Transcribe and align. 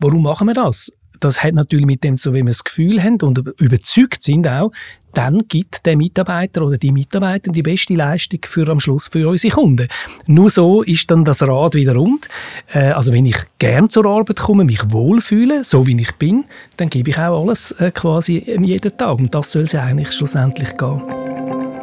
Warum 0.00 0.22
machen 0.22 0.48
wir 0.48 0.54
das? 0.54 0.90
Das 1.20 1.44
hat 1.44 1.52
natürlich 1.52 1.84
mit 1.84 2.02
dem 2.02 2.16
so, 2.16 2.32
wie 2.32 2.38
wir 2.38 2.46
das 2.46 2.64
Gefühl 2.64 3.02
haben 3.02 3.20
und 3.20 3.38
überzeugt 3.60 4.22
sind 4.22 4.48
auch, 4.48 4.72
dann 5.12 5.40
gibt 5.46 5.84
der 5.84 5.94
Mitarbeiter 5.98 6.62
oder 6.62 6.78
die 6.78 6.92
Mitarbeiter 6.92 7.52
die 7.52 7.62
beste 7.62 7.94
Leistung 7.94 8.40
für 8.46 8.66
am 8.68 8.80
Schluss 8.80 9.08
für 9.08 9.28
unsere 9.28 9.54
Kunden. 9.54 9.88
Nur 10.26 10.48
so 10.48 10.82
ist 10.82 11.10
dann 11.10 11.26
das 11.26 11.42
Rad 11.42 11.74
wieder 11.74 11.94
rund. 11.94 12.28
Äh, 12.72 12.92
also 12.92 13.12
wenn 13.12 13.26
ich 13.26 13.36
gern 13.58 13.90
zur 13.90 14.06
Arbeit 14.06 14.38
komme, 14.38 14.64
mich 14.64 14.80
wohlfühle, 14.90 15.64
so 15.64 15.86
wie 15.86 16.00
ich 16.00 16.12
bin, 16.12 16.44
dann 16.78 16.88
gebe 16.88 17.10
ich 17.10 17.18
auch 17.18 17.42
alles 17.42 17.72
äh, 17.72 17.90
quasi 17.90 18.42
jeden 18.62 18.96
Tag. 18.96 19.18
Und 19.18 19.34
das 19.34 19.52
soll 19.52 19.64
es 19.64 19.74
eigentlich 19.74 20.12
schlussendlich 20.12 20.74
gehen. 20.78 21.02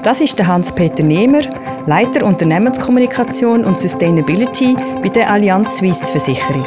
Das 0.01 0.21
ist 0.21 0.39
der 0.39 0.47
Hans-Peter 0.47 1.03
Nehmer, 1.03 1.41
Leiter 1.85 2.25
Unternehmenskommunikation 2.25 3.65
und 3.65 3.77
Sustainability 3.77 4.75
bei 5.03 5.09
der 5.09 5.29
Allianz 5.29 5.77
Suisse 5.77 6.11
Versicherung. 6.11 6.65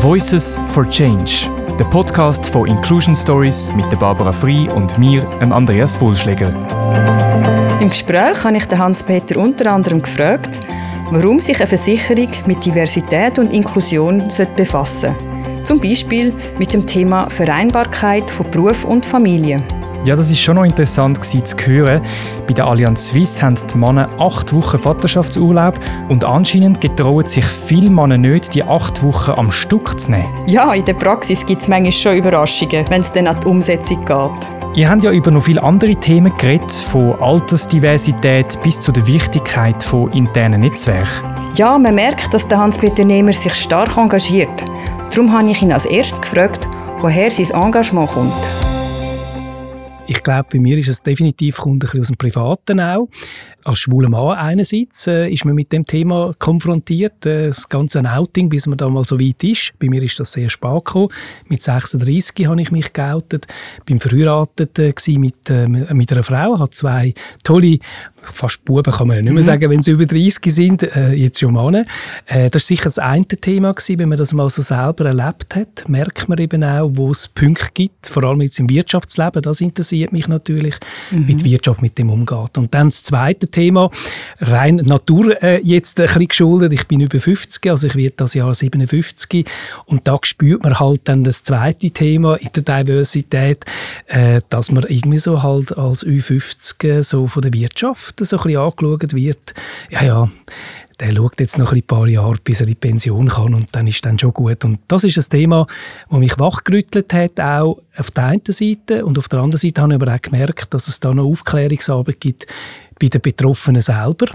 Voices 0.00 0.56
for 0.68 0.88
Change, 0.88 1.50
der 1.76 1.84
Podcast 1.86 2.46
von 2.46 2.68
Inclusion 2.68 3.16
Stories 3.16 3.72
mit 3.74 3.90
Barbara 3.98 4.30
Frei 4.30 4.68
und 4.74 4.96
mir, 4.96 5.28
Andreas 5.40 5.96
Vollschläger. 5.96 6.54
Im 7.80 7.88
Gespräch 7.88 8.44
habe 8.44 8.56
ich 8.56 8.68
Hans-Peter 8.70 9.36
unter 9.40 9.72
anderem 9.72 10.00
gefragt, 10.00 10.60
warum 11.10 11.40
sich 11.40 11.58
eine 11.58 11.66
Versicherung 11.66 12.28
mit 12.46 12.64
Diversität 12.64 13.40
und 13.40 13.52
Inklusion 13.52 14.22
befassen 14.54 15.16
sollte. 15.18 15.64
Zum 15.64 15.80
Beispiel 15.80 16.32
mit 16.58 16.72
dem 16.72 16.86
Thema 16.86 17.28
Vereinbarkeit 17.28 18.30
von 18.30 18.48
Beruf 18.50 18.84
und 18.84 19.04
Familie. 19.04 19.64
Ja, 20.04 20.16
das 20.16 20.30
ist 20.30 20.40
schon 20.40 20.56
noch 20.56 20.64
interessant 20.64 21.22
zu 21.24 21.56
hören. 21.66 22.00
Bei 22.46 22.54
der 22.54 22.66
Allianz 22.66 23.08
Suisse 23.08 23.42
haben 23.42 23.56
die 23.56 23.76
Männer 23.76 24.08
acht 24.18 24.52
Wochen 24.54 24.78
Vaterschaftsurlaub 24.78 25.78
und 26.08 26.24
anscheinend 26.24 26.80
getrauen 26.80 27.26
sich 27.26 27.44
viele 27.44 27.90
Männer 27.90 28.16
nicht, 28.16 28.54
die 28.54 28.62
acht 28.62 29.02
Wochen 29.02 29.32
am 29.32 29.50
Stück 29.50 29.98
zu 30.00 30.12
nehmen. 30.12 30.28
Ja, 30.46 30.72
in 30.72 30.84
der 30.84 30.94
Praxis 30.94 31.44
gibt 31.44 31.62
es 31.62 31.68
manchmal 31.68 31.92
schon 31.92 32.16
Überraschungen, 32.16 32.84
wenn 32.88 33.00
es 33.00 33.12
dann 33.12 33.26
an 33.26 33.36
die 33.42 33.46
Umsetzung 33.46 34.04
geht. 34.04 34.48
Ihr 34.74 34.88
habt 34.88 35.02
ja 35.02 35.10
über 35.10 35.30
noch 35.30 35.42
viele 35.42 35.62
andere 35.62 35.96
Themen 35.96 36.32
geredet, 36.36 36.70
von 36.70 37.20
Altersdiversität 37.20 38.58
bis 38.62 38.78
zu 38.78 38.92
der 38.92 39.06
Wichtigkeit 39.06 39.82
von 39.82 40.12
internen 40.12 40.60
Netzwerken. 40.60 41.34
Ja, 41.54 41.76
man 41.78 41.96
merkt, 41.96 42.32
dass 42.32 42.46
der 42.46 42.58
Hans-Peter 42.58 43.04
Nehmer 43.04 43.32
sich 43.32 43.54
stark 43.54 43.96
engagiert. 43.96 44.64
Darum 45.10 45.32
habe 45.32 45.50
ich 45.50 45.62
ihn 45.62 45.72
als 45.72 45.86
erstes 45.86 46.20
gefragt, 46.20 46.68
woher 47.00 47.30
sein 47.30 47.50
Engagement 47.50 48.10
kommt. 48.10 48.67
Ich 50.10 50.22
glaube, 50.22 50.48
bei 50.50 50.58
mir 50.58 50.78
ist 50.78 50.88
es 50.88 51.02
definitiv 51.02 51.58
kommt 51.58 51.76
ein 51.76 51.78
bisschen 51.80 52.00
aus 52.00 52.06
dem 52.06 52.16
Privaten 52.16 52.80
auch. 52.80 53.08
Als 53.64 53.80
schwuler 53.80 54.08
Mann 54.08 54.36
einerseits 54.36 55.06
äh, 55.06 55.28
ist 55.28 55.44
man 55.44 55.54
mit 55.54 55.72
dem 55.72 55.84
Thema 55.84 56.32
konfrontiert, 56.38 57.26
äh, 57.26 57.48
das 57.48 57.68
ganze 57.68 58.02
Outing, 58.04 58.48
bis 58.48 58.66
man 58.66 58.78
da 58.78 58.88
mal 58.88 59.04
so 59.04 59.18
weit 59.20 59.42
ist. 59.44 59.72
Bei 59.78 59.88
mir 59.88 60.02
ist 60.02 60.18
das 60.20 60.32
sehr 60.32 60.48
spät 60.48 60.84
gekommen. 60.84 61.08
Mit 61.48 61.62
36 61.62 62.46
habe 62.46 62.60
ich 62.60 62.70
mich 62.70 62.92
geoutet, 62.92 63.46
bin 63.84 64.00
verheiratet 64.00 64.78
äh, 64.78 64.92
mit, 65.18 65.50
äh, 65.50 65.66
mit 65.66 66.12
einer 66.12 66.22
Frau, 66.22 66.58
habe 66.58 66.70
zwei 66.70 67.14
tolle 67.42 67.78
fast 68.32 68.64
Buben 68.64 68.92
kann 68.92 69.08
man 69.08 69.16
ja 69.16 69.22
nicht 69.22 69.32
mehr 69.32 69.42
mhm. 69.42 69.46
sagen, 69.46 69.70
wenn 69.70 69.82
sie 69.82 69.92
über 69.92 70.06
30 70.06 70.52
sind, 70.52 70.82
äh, 70.82 71.12
jetzt 71.12 71.40
schon 71.40 71.52
Männer. 71.52 71.84
Äh, 72.26 72.50
das 72.50 72.64
war 72.64 72.66
sicher 72.66 72.84
das 72.84 72.98
eine 72.98 73.26
Thema 73.26 73.72
gewesen, 73.72 73.98
wenn 73.98 74.08
man 74.08 74.18
das 74.18 74.32
mal 74.32 74.48
so 74.48 74.62
selber 74.62 75.06
erlebt 75.06 75.54
hat, 75.54 75.88
merkt 75.88 76.28
man 76.28 76.38
eben 76.38 76.64
auch, 76.64 76.90
wo 76.94 77.10
es 77.10 77.28
Punkte 77.28 77.68
gibt, 77.74 78.06
vor 78.06 78.24
allem 78.24 78.40
jetzt 78.40 78.58
im 78.58 78.68
Wirtschaftsleben, 78.68 79.42
das 79.42 79.60
interessiert 79.60 80.12
mich 80.12 80.28
natürlich, 80.28 80.74
mhm. 81.10 81.28
wie 81.28 81.34
die 81.34 81.44
Wirtschaft 81.50 81.82
mit 81.82 81.98
dem 81.98 82.10
umgeht. 82.10 82.58
Und 82.58 82.74
dann 82.74 82.88
das 82.88 83.04
zweite 83.04 83.47
Thema, 83.50 83.90
rein 84.40 84.76
Natur 84.76 85.42
äh, 85.42 85.60
jetzt 85.62 85.98
ein 86.00 86.06
bisschen 86.06 86.28
geschuldet, 86.28 86.72
ich 86.72 86.86
bin 86.86 87.00
über 87.00 87.20
50, 87.20 87.70
also 87.70 87.86
ich 87.86 87.96
werde 87.96 88.14
das 88.16 88.34
Jahr 88.34 88.52
57 88.52 89.46
und 89.86 90.06
da 90.06 90.18
spürt 90.22 90.62
man 90.62 90.78
halt 90.78 91.02
dann 91.04 91.22
das 91.22 91.42
zweite 91.42 91.90
Thema 91.90 92.36
in 92.36 92.48
der 92.54 92.62
Diversität, 92.62 93.64
äh, 94.06 94.40
dass 94.48 94.70
man 94.70 94.84
irgendwie 94.88 95.18
so 95.18 95.42
halt 95.42 95.76
als 95.76 96.06
Ü50 96.06 97.02
so 97.02 97.28
von 97.28 97.42
der 97.42 97.52
Wirtschaft 97.52 98.24
so 98.24 98.38
ein 98.38 98.56
angeschaut 98.56 99.14
wird, 99.14 99.54
ja, 99.90 100.04
ja, 100.04 100.28
der 101.00 101.12
schaut 101.12 101.38
jetzt 101.38 101.58
noch 101.58 101.72
ein 101.72 101.82
paar 101.82 102.08
Jahre, 102.08 102.38
bis 102.42 102.60
er 102.60 102.68
in 102.68 102.76
Pension 102.76 103.28
kann 103.28 103.54
und 103.54 103.68
dann 103.72 103.86
ist 103.86 104.04
dann 104.04 104.18
schon 104.18 104.32
gut. 104.32 104.64
Und 104.64 104.80
das 104.88 105.04
ist 105.04 105.16
ein 105.16 105.30
Thema, 105.30 105.66
das 106.10 106.18
mich 106.18 106.38
wachgerüttelt 106.38 107.12
hat, 107.12 107.38
auch 107.38 107.80
auf 107.96 108.10
der 108.10 108.24
einen 108.24 108.42
Seite. 108.48 109.04
Und 109.04 109.16
auf 109.18 109.28
der 109.28 109.40
anderen 109.40 109.60
Seite 109.60 109.80
habe 109.80 109.94
ich 109.94 110.02
aber 110.02 110.14
auch 110.14 110.22
gemerkt, 110.22 110.74
dass 110.74 110.88
es 110.88 110.98
da 110.98 111.14
noch 111.14 111.24
Aufklärungsarbeit 111.24 112.20
gibt 112.20 112.46
bei 112.98 113.08
den 113.08 113.20
Betroffenen 113.20 113.82
selber. 113.82 114.26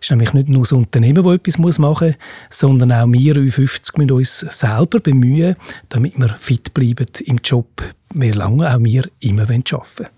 Es 0.00 0.06
ist 0.06 0.10
nämlich 0.10 0.32
nicht 0.32 0.48
nur 0.48 0.62
das 0.62 0.72
Unternehmen, 0.72 1.22
das 1.22 1.34
etwas 1.34 1.78
machen 1.78 2.08
muss, 2.08 2.16
sondern 2.50 2.92
auch 2.92 3.06
wir 3.06 3.34
U50 3.34 3.98
müssen 3.98 4.10
uns 4.10 4.38
selber 4.50 5.00
bemühen, 5.00 5.56
damit 5.88 6.18
wir 6.18 6.28
fit 6.28 6.74
bleiben 6.74 7.06
im 7.24 7.38
Job, 7.42 7.82
wie 8.14 8.30
lange 8.30 8.74
auch 8.74 8.80
wir 8.80 9.04
immer 9.20 9.42
arbeiten 9.42 9.72
wollen. 9.72 10.10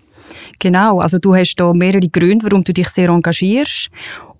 Genau, 0.59 0.99
also 0.99 1.19
du 1.19 1.35
hast 1.35 1.55
da 1.55 1.73
mehrere 1.73 2.07
Gründe, 2.07 2.45
warum 2.45 2.63
du 2.63 2.73
dich 2.73 2.87
sehr 2.89 3.09
engagierst. 3.09 3.89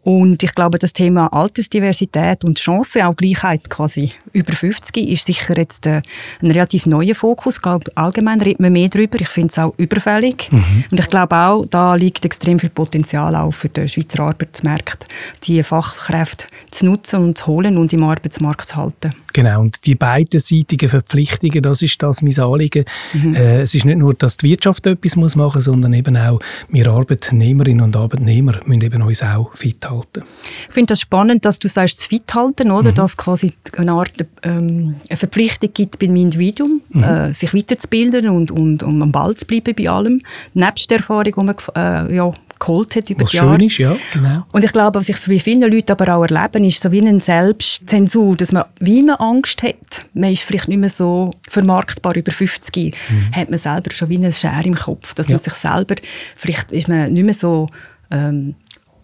Und 0.03 0.43
ich 0.43 0.53
glaube, 0.53 0.79
das 0.79 0.91
Thema 0.91 1.27
Altersdiversität 1.27 2.43
und 2.43 2.59
Chancen, 2.59 3.03
auch 3.03 3.15
Gleichheit 3.15 3.69
quasi 3.69 4.11
über 4.33 4.51
50, 4.51 5.09
ist 5.09 5.25
sicher 5.25 5.57
jetzt 5.57 5.87
äh, 5.87 6.01
ein 6.41 6.51
relativ 6.51 6.85
neuer 6.85 7.15
Fokus. 7.15 7.55
Ich 7.55 7.61
glaube, 7.61 7.91
allgemein 7.95 8.41
redet 8.41 8.59
man 8.59 8.73
mehr 8.73 8.89
darüber. 8.89 9.19
Ich 9.21 9.29
finde 9.29 9.49
es 9.49 9.59
auch 9.59 9.73
überfällig. 9.77 10.51
Mhm. 10.51 10.83
Und 10.91 10.99
ich 10.99 11.09
glaube 11.09 11.35
auch, 11.35 11.65
da 11.65 11.95
liegt 11.95 12.25
extrem 12.25 12.59
viel 12.59 12.69
Potenzial 12.69 13.35
auch 13.35 13.53
für 13.53 13.69
den 13.69 13.87
Schweizer 13.87 14.23
Arbeitsmarkt, 14.23 15.07
die 15.43 15.63
Fachkräfte 15.63 16.47
zu 16.71 16.85
nutzen 16.85 17.23
und 17.23 17.37
zu 17.37 17.47
holen 17.47 17.77
und 17.77 17.93
im 17.93 18.03
Arbeitsmarkt 18.03 18.67
zu 18.69 18.75
halten. 18.75 19.13
Genau, 19.31 19.61
und 19.61 19.85
die 19.85 19.95
beidseitigen 19.95 20.89
Verpflichtungen, 20.89 21.61
das 21.61 21.81
ist 21.81 22.01
das 22.03 22.21
mein 22.21 22.37
Anliegen. 22.39 22.85
Mhm. 23.13 23.35
Äh, 23.35 23.61
es 23.61 23.73
ist 23.73 23.85
nicht 23.85 23.97
nur, 23.97 24.13
dass 24.13 24.37
die 24.37 24.49
Wirtschaft 24.49 24.85
etwas 24.85 25.15
muss 25.15 25.35
machen 25.35 25.57
muss, 25.57 25.65
sondern 25.65 25.93
eben 25.93 26.15
auch 26.17 26.39
wir 26.69 26.87
Arbeitnehmerinnen 26.87 27.83
und 27.83 27.95
Arbeitnehmer 27.95 28.59
müssen 28.65 28.81
eben 28.81 29.01
uns 29.01 29.23
auch 29.23 29.55
fit 29.55 29.85
halten. 29.93 30.23
Ich 30.67 30.73
finde 30.73 30.93
das 30.93 31.01
spannend, 31.01 31.45
dass 31.45 31.59
du 31.59 31.67
sagst, 31.67 31.99
das 31.99 32.05
fit 32.05 32.33
halten, 32.33 32.71
oder? 32.71 32.91
Mhm. 32.91 32.95
dass 32.95 33.17
quasi 33.17 33.53
eine 33.77 33.91
Art 33.91 34.11
ähm, 34.43 34.95
eine 35.09 35.17
Verpflichtung 35.17 35.73
gibt 35.73 35.99
beim 35.99 36.15
Individuum, 36.15 36.81
mhm. 36.89 37.03
äh, 37.03 37.33
sich 37.33 37.53
weiterzubilden 37.53 38.29
und, 38.29 38.51
und 38.51 38.83
um 38.83 39.01
am 39.01 39.11
Ball 39.11 39.35
zu 39.35 39.45
bleiben 39.45 39.75
bei 39.75 39.89
allem, 39.89 40.21
nebst 40.53 40.89
der 40.89 40.97
Erfahrung, 40.97 41.23
die 41.23 41.43
man 41.43 41.55
äh, 41.75 42.15
ja, 42.15 42.33
geholt 42.63 42.95
hat 42.95 43.09
über 43.09 43.23
was 43.23 43.31
die 43.31 43.37
Jahre. 43.37 43.59
Schön 43.59 43.67
ist, 43.67 43.77
ja, 43.77 43.95
genau. 44.13 44.45
Und 44.51 44.63
ich 44.63 44.71
glaube, 44.71 44.99
was 44.99 45.09
ich 45.09 45.17
bei 45.25 45.39
vielen 45.39 45.71
Leuten 45.71 45.91
aber 45.91 46.15
auch 46.15 46.23
erlebe, 46.23 46.65
ist 46.65 46.81
so 46.81 46.91
wie 46.91 47.01
eine 47.01 47.19
Selbstzensur, 47.19 48.35
dass 48.35 48.51
man, 48.51 48.65
wie 48.79 49.01
man 49.03 49.15
Angst 49.15 49.63
hat, 49.63 50.05
man 50.13 50.31
ist 50.31 50.43
vielleicht 50.43 50.67
nicht 50.67 50.79
mehr 50.79 50.89
so 50.89 51.31
vermarktbar 51.49 52.15
über 52.15 52.31
50, 52.31 52.95
mhm. 53.09 53.35
hat 53.35 53.49
man 53.49 53.59
selber 53.59 53.91
schon 53.91 54.09
wie 54.09 54.17
eine 54.17 54.31
Schere 54.31 54.63
im 54.63 54.75
Kopf, 54.75 55.13
dass 55.13 55.27
ja. 55.27 55.33
man 55.33 55.43
sich 55.43 55.53
selber, 55.53 55.95
vielleicht 56.35 56.71
ist 56.71 56.87
man 56.87 57.11
nicht 57.11 57.25
mehr 57.25 57.33
so 57.33 57.69
ähm, 58.11 58.55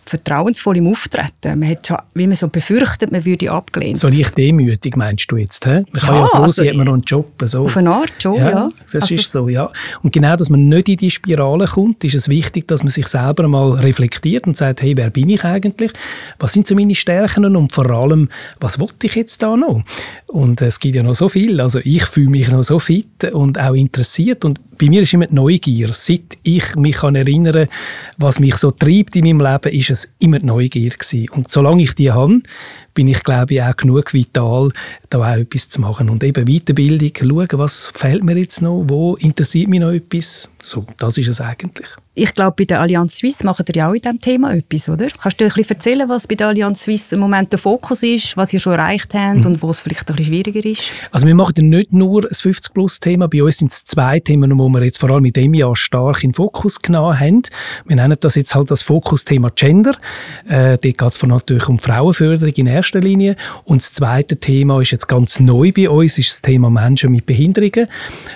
vertrauensvoll 0.10 0.78
im 0.78 0.88
Auftreten. 0.88 1.60
Man 1.60 1.70
hat 1.70 1.88
schon, 1.88 1.98
wie 2.14 2.28
man 2.28 2.36
so 2.36 2.48
befürchtet, 2.48 3.12
man 3.12 3.24
würde 3.26 3.52
abgelehnt. 3.52 4.00
So 4.00 4.08
leicht 4.08 4.38
demütig 4.38 4.98
meinst 4.98 5.32
du 5.32 5.38
jetzt? 5.38 5.66
He? 5.66 5.72
Man 5.72 5.86
ja, 5.94 6.00
kann 6.00 6.16
ja 6.16 6.28
froh 6.28 6.38
also, 6.44 6.52
sein, 6.52 6.70
hat 6.70 6.76
man 6.76 6.86
noch 6.88 6.94
einen 6.94 7.04
Job. 7.04 7.32
So. 7.44 7.66
Auf 7.66 7.78
eine 7.78 7.92
Art 7.92 8.14
schon, 8.20 8.36
ja. 8.36 8.50
ja. 8.50 8.70
Das 8.92 9.04
also, 9.04 9.16
ist 9.16 9.32
so, 9.32 9.50
ja. 9.50 9.72
Und 10.02 10.14
genau, 10.14 10.36
dass 10.36 10.50
man 10.50 10.68
nicht 10.68 10.90
in 10.90 10.98
die 10.98 11.12
Spirale 11.12 11.66
kommt, 11.66 12.04
ist 12.04 12.16
es 12.16 12.28
wichtig, 12.28 12.68
dass 12.68 12.84
man 12.84 12.90
sich 12.90 13.08
selber 13.08 13.48
mal 13.48 13.72
reflektiert 13.72 14.48
und 14.48 14.58
sagt, 14.58 14.82
hey, 14.82 14.98
wer 14.98 15.10
bin 15.10 15.30
ich 15.30 15.44
eigentlich? 15.44 15.92
Was 16.40 16.54
sind 16.54 16.68
so 16.68 16.76
meine 16.76 16.96
Stärken 16.96 17.56
und 17.56 17.72
vor 17.72 17.90
allem, 17.90 18.30
was 18.60 18.80
wollte 18.80 19.08
ich 19.08 19.16
jetzt 19.16 19.42
da 19.42 19.56
noch? 19.56 19.84
Und 20.28 20.62
es 20.62 20.80
gibt 20.80 20.96
ja 20.96 21.04
noch 21.04 21.16
so 21.16 21.30
viel. 21.30 21.62
Also 21.62 21.80
ich 21.84 22.06
fühle 22.06 22.30
mich 22.30 22.50
noch 22.50 22.64
so 22.64 22.80
fit 22.80 23.24
und 23.32 23.60
auch 23.60 23.74
interessiert 23.74 24.44
und 24.46 24.60
bei 24.80 24.88
mir 24.88 25.02
ist 25.02 25.14
immer 25.14 25.28
die 25.28 25.36
Neugier. 25.36 25.90
Seit 25.92 26.38
ich 26.42 26.76
mich 26.76 26.96
kann 26.96 27.16
erinnern 27.16 27.68
was 28.18 28.40
mich 28.40 28.56
so 28.56 28.72
treibt 28.72 29.16
in 29.16 29.26
meinem 29.26 29.40
Leben, 29.40 29.78
ist 29.78 29.90
es 29.90 29.99
immer 30.20 30.40
die 30.40 30.46
Neugier 30.46 30.92
gewesen. 30.92 31.30
Und 31.30 31.52
solange 31.52 31.84
ich 31.84 31.96
die 31.96 32.12
habe, 32.12 32.42
bin 32.94 33.08
ich, 33.08 33.24
glaube 33.24 33.54
ich, 33.54 33.62
auch 33.62 33.76
genug 33.76 34.14
vital, 34.14 34.72
da 35.10 35.20
auch 35.20 35.38
etwas 35.38 35.70
zu 35.70 35.82
machen. 35.82 36.10
Und 36.10 36.24
eben 36.24 36.46
Weiterbildung, 36.46 37.12
schauen, 37.18 37.60
was 37.60 37.92
fehlt 37.96 38.24
mir 38.24 38.38
jetzt 38.38 38.62
noch, 38.62 38.86
wo 38.88 39.16
interessiert 39.16 39.70
mich 39.70 39.80
noch 39.80 39.92
etwas. 39.92 40.50
So, 40.62 40.86
das 40.98 41.18
ist 41.18 41.30
es 41.30 41.42
eigentlich. 41.42 41.88
Ich 42.22 42.36
glaube, 42.36 42.54
bei 42.58 42.66
der 42.66 42.82
Allianz 42.82 43.18
Suisse 43.18 43.46
ihr 43.46 43.76
ja 43.76 43.88
auch 43.88 43.94
in 43.94 44.02
diesem 44.02 44.20
Thema 44.20 44.54
etwas, 44.54 44.90
oder? 44.90 45.08
Kannst 45.08 45.40
du 45.40 45.46
ein 45.46 45.52
bisschen 45.54 45.70
erzählen, 45.70 46.10
was 46.10 46.28
bei 46.28 46.36
der 46.36 46.48
Allianz 46.48 46.84
Suisse 46.84 47.16
im 47.16 47.22
Moment 47.22 47.54
der 47.54 47.60
Fokus 47.60 48.04
ist, 48.04 48.36
was 48.36 48.52
ihr 48.52 48.60
schon 48.60 48.74
erreicht 48.74 49.14
habt 49.14 49.38
mhm. 49.38 49.46
und 49.46 49.62
wo 49.62 49.70
es 49.70 49.80
vielleicht 49.80 50.10
ein 50.10 50.18
bisschen 50.18 50.34
schwieriger 50.34 50.66
ist? 50.68 50.92
Also 51.12 51.26
wir 51.28 51.34
machen 51.34 51.54
ja 51.56 51.64
nicht 51.64 51.94
nur 51.94 52.24
das 52.24 52.44
50-Plus-Thema, 52.44 53.30
bei 53.30 53.42
uns 53.42 53.60
sind 53.60 53.72
es 53.72 53.86
zwei 53.86 54.20
Themen, 54.20 54.50
die 54.50 54.58
wir 54.58 54.84
jetzt 54.84 54.98
vor 54.98 55.12
allem 55.12 55.24
in 55.24 55.32
diesem 55.32 55.54
Jahr 55.54 55.78
stark 55.78 56.22
in 56.26 56.32
den 56.32 56.34
Fokus 56.34 56.82
genommen 56.82 57.18
haben. 57.18 57.42
Wir 57.86 57.96
nennen 57.96 58.18
das 58.20 58.36
jetzt 58.36 58.54
halt 58.54 58.70
das 58.70 58.82
Fokusthema 58.82 59.52
Gender. 59.56 59.94
Äh, 60.46 60.78
dort 60.78 60.82
geht 60.82 61.02
es 61.02 61.24
natürlich 61.24 61.70
um 61.70 61.80
Frauenförderung 61.80 62.54
in 62.54 62.68
erster 62.68 63.00
Linie. 63.00 63.38
Und 63.64 63.82
das 63.82 63.94
zweite 63.94 64.36
Thema 64.36 64.82
ist 64.82 64.92
jetzt 64.92 65.08
ganz 65.08 65.40
neu 65.40 65.72
bei 65.72 65.90
uns, 65.90 66.18
ist 66.18 66.32
das 66.32 66.42
Thema 66.42 66.70
Menschen 66.70 67.12
mit 67.12 67.26
Behinderungen. 67.26 67.88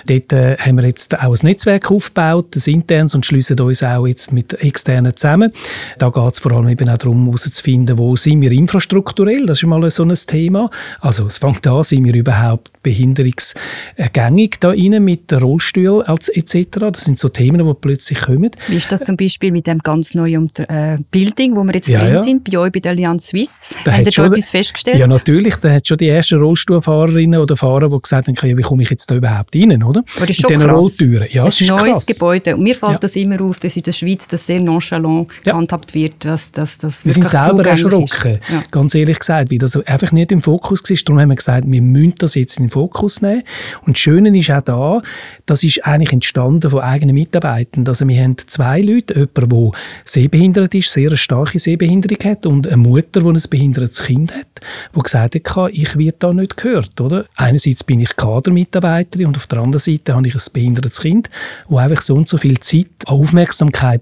Dort 0.06 0.32
äh, 0.32 0.56
haben 0.56 0.78
wir 0.78 0.86
jetzt 0.86 1.14
auch 1.18 1.34
ein 1.34 1.46
Netzwerk 1.46 1.90
aufgebaut, 1.90 2.56
ein 2.56 2.72
internes, 2.72 3.14
und 3.14 3.26
schließen 3.26 3.60
uns 3.60 3.73
uns 3.74 3.82
auch 3.82 4.06
jetzt 4.06 4.32
mit 4.32 4.54
Externen 4.62 5.16
zusammen. 5.16 5.52
Da 5.98 6.10
geht 6.10 6.32
es 6.32 6.38
vor 6.38 6.52
allem 6.52 6.68
eben 6.68 6.88
auch 6.88 6.98
darum, 6.98 7.24
herauszufinden, 7.24 7.98
wo 7.98 8.16
sind 8.16 8.40
wir 8.40 8.52
infrastrukturell, 8.52 9.46
das 9.46 9.58
ist 9.58 9.66
mal 9.66 9.90
so 9.90 10.04
ein 10.04 10.14
Thema. 10.14 10.70
Also 11.00 11.26
es 11.26 11.38
fängt 11.38 11.66
an, 11.66 11.82
sind 11.82 12.04
wir 12.04 12.14
überhaupt 12.14 12.70
behinderungsgängig 12.82 14.56
da 14.60 14.70
rein 14.70 15.02
mit 15.02 15.32
Rollstuhl 15.32 16.04
etc. 16.06 16.68
Das 16.92 17.04
sind 17.04 17.18
so 17.18 17.28
Themen, 17.28 17.66
die 17.66 17.74
plötzlich 17.74 18.20
kommen. 18.20 18.50
Wie 18.68 18.76
ist 18.76 18.92
das 18.92 19.00
zum 19.00 19.16
Beispiel 19.16 19.50
mit 19.50 19.66
dem 19.66 19.78
ganz 19.78 20.14
neuen 20.14 20.50
äh, 20.68 20.98
Building, 21.10 21.56
wo 21.56 21.64
wir 21.64 21.74
jetzt 21.74 21.88
ja, 21.88 22.00
drin 22.00 22.14
ja. 22.14 22.22
sind, 22.22 22.48
bei 22.48 22.58
euch 22.58 22.72
bei 22.72 22.80
der 22.80 22.92
Allianz 22.92 23.28
Suisse? 23.28 23.74
Da 23.84 23.92
Habt 23.92 24.06
ihr 24.06 24.12
schon 24.12 24.32
etwas 24.32 24.50
festgestellt? 24.50 24.98
Ja, 24.98 25.06
natürlich. 25.06 25.56
Da 25.56 25.72
hat 25.72 25.88
schon 25.88 25.96
die 25.96 26.08
ersten 26.08 26.38
Rollstuhlfahrerinnen 26.38 27.40
oder 27.40 27.56
Fahrer, 27.56 27.88
die 27.88 27.98
gesagt 28.00 28.28
haben, 28.28 28.58
wie 28.58 28.62
komme 28.62 28.82
ich 28.82 28.90
jetzt 28.90 29.10
da 29.10 29.16
überhaupt 29.16 29.56
rein, 29.56 29.82
oder? 29.82 30.04
Aber 30.16 30.26
das 30.26 30.30
ist 30.30 30.42
schon 30.42 30.50
krass. 30.50 30.70
Rolltüren. 30.70 31.26
Ja, 31.30 31.44
das 31.44 31.60
ist 31.60 31.70
ein 31.70 31.76
neues 31.76 31.96
krass. 31.96 32.06
Gebäude. 32.06 32.54
Und 32.54 32.62
mir 32.62 32.74
fällt 32.74 32.92
ja. 32.92 32.98
das 32.98 33.16
immer 33.16 33.40
auf, 33.40 33.60
dass 33.64 33.76
in 33.76 33.82
der 33.82 33.92
Schweiz 33.92 34.28
das 34.28 34.46
sehr 34.46 34.60
nonchalant 34.60 35.28
gehandhabt 35.42 35.94
wird, 35.94 36.24
dass, 36.24 36.52
dass 36.52 36.76
das 36.78 37.04
Wir 37.04 37.12
sind 37.12 37.30
selber 37.30 37.64
erschrocken, 37.64 38.38
ganz 38.70 38.94
ehrlich 38.94 39.18
gesagt, 39.18 39.50
weil 39.50 39.58
das 39.58 39.76
einfach 39.76 40.12
nicht 40.12 40.30
im 40.32 40.42
Fokus 40.42 40.82
war. 40.82 40.96
Darum 41.04 41.20
haben 41.20 41.28
wir 41.30 41.36
gesagt, 41.36 41.64
wir 41.66 41.82
müssen 41.82 42.14
das 42.18 42.34
jetzt 42.34 42.58
in 42.58 42.64
den 42.64 42.70
Fokus 42.70 43.22
nehmen. 43.22 43.42
Und 43.86 43.96
das 43.96 44.00
Schöne 44.00 44.36
ist 44.36 44.50
auch 44.50 44.62
da, 44.62 45.02
das 45.46 45.64
ist 45.64 45.84
eigentlich 45.84 46.12
entstanden 46.12 46.68
von 46.70 46.80
eigenen 46.80 47.14
Mitarbeitern. 47.14 47.86
Also 47.88 48.06
wir 48.06 48.22
haben 48.22 48.36
zwei 48.36 48.80
Leute, 48.82 49.14
jemand, 49.14 49.52
der 49.52 49.70
sehbehindert 50.04 50.74
ist, 50.74 50.92
sehr 50.92 51.08
eine 51.08 51.16
starke 51.16 51.58
Sehbehinderung 51.58 52.18
hat 52.24 52.44
und 52.46 52.66
eine 52.66 52.76
Mutter, 52.76 53.20
die 53.20 53.28
ein 53.28 53.42
behindertes 53.48 54.02
Kind 54.02 54.34
hat, 54.34 54.46
die 54.94 55.00
gesagt 55.00 55.34
hat, 55.34 55.70
ich 55.72 55.96
werde 55.96 56.16
da 56.18 56.32
nicht 56.34 56.56
gehört. 56.58 57.00
Oder? 57.00 57.24
Einerseits 57.36 57.82
bin 57.82 58.00
ich 58.00 58.14
Kadermitarbeiterin 58.14 59.28
und 59.28 59.36
auf 59.36 59.46
der 59.46 59.60
anderen 59.60 59.78
Seite 59.78 60.14
habe 60.14 60.28
ich 60.28 60.34
ein 60.34 60.52
behindertes 60.52 61.00
Kind, 61.00 61.30
das 61.68 61.78
einfach 61.78 62.02
so 62.02 62.14
und 62.14 62.28
so 62.28 62.36
viel 62.36 62.58
Zeit, 62.60 62.86
Aufmerksamkeit 63.06 63.43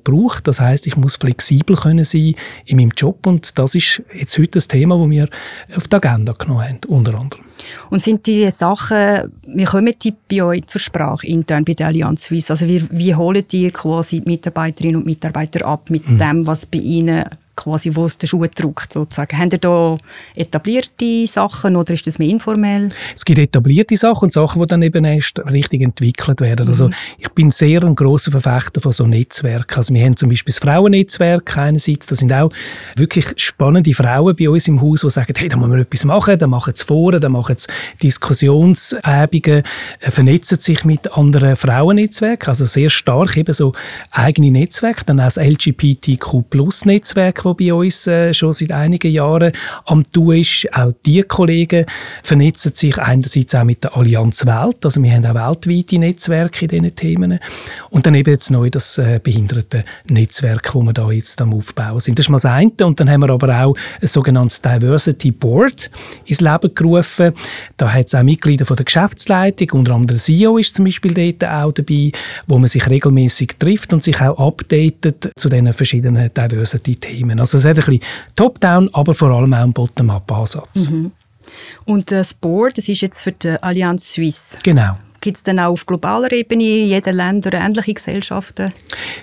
braucht. 0.02 0.48
Das 0.48 0.60
heißt, 0.60 0.86
ich 0.86 0.96
muss 0.96 1.16
flexibel 1.16 1.76
können 1.76 2.04
sein 2.04 2.34
in 2.66 2.76
meinem 2.76 2.92
Job 2.96 3.26
und 3.26 3.58
das 3.58 3.74
ist 3.74 4.02
jetzt 4.14 4.38
heute 4.38 4.52
das 4.52 4.68
Thema, 4.68 4.98
das 4.98 5.10
wir 5.10 5.28
auf 5.76 5.88
die 5.88 5.96
Agenda 5.96 6.32
genommen 6.32 6.68
haben, 6.68 6.78
unter 6.88 7.18
anderem. 7.18 7.44
Und 7.90 8.02
sind 8.02 8.26
die 8.26 8.50
Sachen, 8.50 9.32
wie 9.46 9.64
kommen 9.64 9.94
die 10.02 10.14
bei 10.30 10.42
euch 10.42 10.66
zur 10.66 10.80
Sprache 10.80 11.26
intern 11.26 11.64
bei 11.64 11.74
der 11.74 11.88
Allianz 11.88 12.26
Suisse? 12.26 12.52
Also 12.52 12.66
wie, 12.66 12.82
wie 12.90 13.14
holen 13.14 13.44
die 13.50 13.70
quasi 13.70 14.20
die 14.20 14.30
Mitarbeiterinnen 14.30 14.96
und 14.96 15.06
Mitarbeiter 15.06 15.66
ab 15.66 15.90
mit 15.90 16.08
mhm. 16.08 16.18
dem, 16.18 16.46
was 16.46 16.66
bei 16.66 16.78
ihnen 16.78 17.24
quasi, 17.56 17.94
wo 17.94 18.04
es 18.04 18.18
der 18.18 18.26
Schuh 18.26 18.44
drückt, 18.46 18.92
sozusagen. 18.92 19.38
Haben 19.38 19.50
ihr 19.52 19.58
da 19.58 19.96
etablierte 20.34 21.26
Sachen 21.26 21.76
oder 21.76 21.94
ist 21.94 22.06
das 22.06 22.18
mehr 22.18 22.28
informell? 22.28 22.90
Es 23.14 23.24
gibt 23.24 23.38
etablierte 23.38 23.96
Sachen 23.96 24.24
und 24.24 24.32
Sachen, 24.32 24.60
die 24.60 24.66
dann 24.66 24.82
eben 24.82 25.04
erst 25.04 25.38
richtig 25.38 25.82
entwickelt 25.82 26.40
werden. 26.40 26.68
Also, 26.68 26.88
mhm. 26.88 26.92
Also 26.92 27.02
ich 27.18 27.28
bin 27.30 27.50
sehr 27.50 27.82
ein 27.82 27.94
grosser 27.94 28.32
Verfechter 28.32 28.80
von 28.80 28.92
so 28.92 29.06
Netzwerken. 29.06 29.76
Also 29.76 29.94
wir 29.94 30.04
haben 30.04 30.16
zum 30.16 30.28
Beispiel 30.28 30.52
das 30.52 30.58
Frauennetzwerk 30.58 31.56
einerseits, 31.56 32.06
da 32.06 32.14
sind 32.14 32.32
auch 32.32 32.50
wirklich 32.96 33.26
spannende 33.36 33.92
Frauen 33.92 34.36
bei 34.36 34.48
uns 34.48 34.68
im 34.68 34.80
Haus, 34.80 35.02
die 35.02 35.10
sagen, 35.10 35.34
hey, 35.36 35.48
da 35.48 35.56
müssen 35.56 35.72
wir 35.72 35.80
etwas 35.80 36.04
machen, 36.04 36.38
da 36.38 36.46
machen 36.46 36.74
sie 36.74 36.84
Foren, 36.84 37.20
da 37.20 37.28
machen 37.28 37.56
sie 37.58 37.68
Diskussionsabende, 38.02 39.62
äh, 40.00 40.10
vernetzen 40.10 40.60
sich 40.60 40.84
mit 40.84 41.16
anderen 41.16 41.56
Frauennetzwerken, 41.56 42.48
also 42.48 42.64
sehr 42.64 42.90
stark 42.90 43.36
eben 43.36 43.52
so 43.52 43.72
eigene 44.10 44.50
Netzwerke, 44.50 45.04
dann 45.04 45.20
auch 45.20 45.24
das 45.24 45.36
LGBTQ-Plus-Netzwerk, 45.36 47.41
das 47.44 47.56
bei 47.56 47.72
uns 47.72 48.06
äh, 48.06 48.32
schon 48.32 48.52
seit 48.52 48.72
einigen 48.72 49.12
Jahren 49.12 49.52
am 49.86 50.04
Tun 50.10 50.36
ist. 50.36 50.66
Auch 50.72 50.92
diese 51.04 51.24
Kollegen 51.24 51.86
vernetzen 52.22 52.74
sich 52.74 52.98
einerseits 52.98 53.54
auch 53.54 53.64
mit 53.64 53.84
der 53.84 53.96
Allianz 53.96 54.46
Welt, 54.46 54.84
also 54.84 55.02
wir 55.02 55.12
haben 55.12 55.24
auch 55.26 55.34
weltweite 55.34 55.98
Netzwerke 55.98 56.64
in 56.64 56.68
diesen 56.68 56.96
Themen. 56.96 57.38
Und 57.90 58.06
dann 58.06 58.14
eben 58.14 58.30
jetzt 58.30 58.50
neu 58.50 58.70
das 58.70 58.98
äh, 58.98 59.20
Behindertennetzwerk, 59.22 60.62
das 60.72 60.74
wir 60.74 60.92
da 60.92 61.10
jetzt 61.10 61.40
am 61.40 61.54
Aufbauen 61.54 62.00
sind. 62.00 62.18
Das 62.18 62.26
ist 62.26 62.30
mal 62.30 62.36
das 62.36 62.46
eine. 62.46 62.72
Und 62.82 62.98
dann 63.00 63.10
haben 63.10 63.22
wir 63.22 63.30
aber 63.30 63.64
auch 63.64 63.76
ein 64.00 64.06
sogenanntes 64.06 64.60
Diversity 64.62 65.30
Board 65.30 65.90
ins 66.24 66.40
Leben 66.40 66.74
gerufen. 66.74 67.32
Da 67.76 67.92
hat 67.92 68.06
es 68.06 68.14
auch 68.14 68.22
Mitglieder 68.22 68.64
von 68.64 68.76
der 68.76 68.84
Geschäftsleitung, 68.84 69.70
unter 69.72 69.94
anderem 69.94 70.08
der 70.08 70.16
CEO 70.16 70.58
ist 70.58 70.74
zum 70.74 70.84
Beispiel 70.84 71.14
dort 71.14 71.50
auch 71.50 71.72
dabei, 71.72 72.12
wo 72.46 72.58
man 72.58 72.68
sich 72.68 72.88
regelmäßig 72.88 73.56
trifft 73.58 73.92
und 73.92 74.02
sich 74.02 74.20
auch 74.20 74.38
updatet 74.38 75.30
zu 75.36 75.48
diesen 75.48 75.72
verschiedenen 75.72 76.30
Diversity-Themen. 76.32 77.31
Themen. 77.32 77.40
Also 77.40 77.58
es 77.58 77.64
hat 77.64 77.70
ein 77.70 77.76
bisschen 77.76 78.00
Top-Down, 78.36 78.90
aber 78.92 79.14
vor 79.14 79.30
allem 79.30 79.54
auch 79.54 79.58
einen 79.58 79.72
Bottom-up-Ansatz. 79.72 80.90
Mhm. 80.90 81.12
Und 81.86 82.10
das 82.10 82.34
Board, 82.34 82.78
das 82.78 82.88
ist 82.88 83.00
jetzt 83.00 83.22
für 83.22 83.32
die 83.32 83.62
Allianz 83.62 84.12
Suisse. 84.12 84.56
Genau. 84.62 84.96
Gibt 85.20 85.36
es 85.36 85.44
dann 85.44 85.60
auch 85.60 85.70
auf 85.70 85.86
globaler 85.86 86.32
Ebene 86.32 86.64
in 86.64 86.88
jedem 86.88 87.14
Länder 87.14 87.52
ähnliche 87.54 87.94
Gesellschaften? 87.94 88.72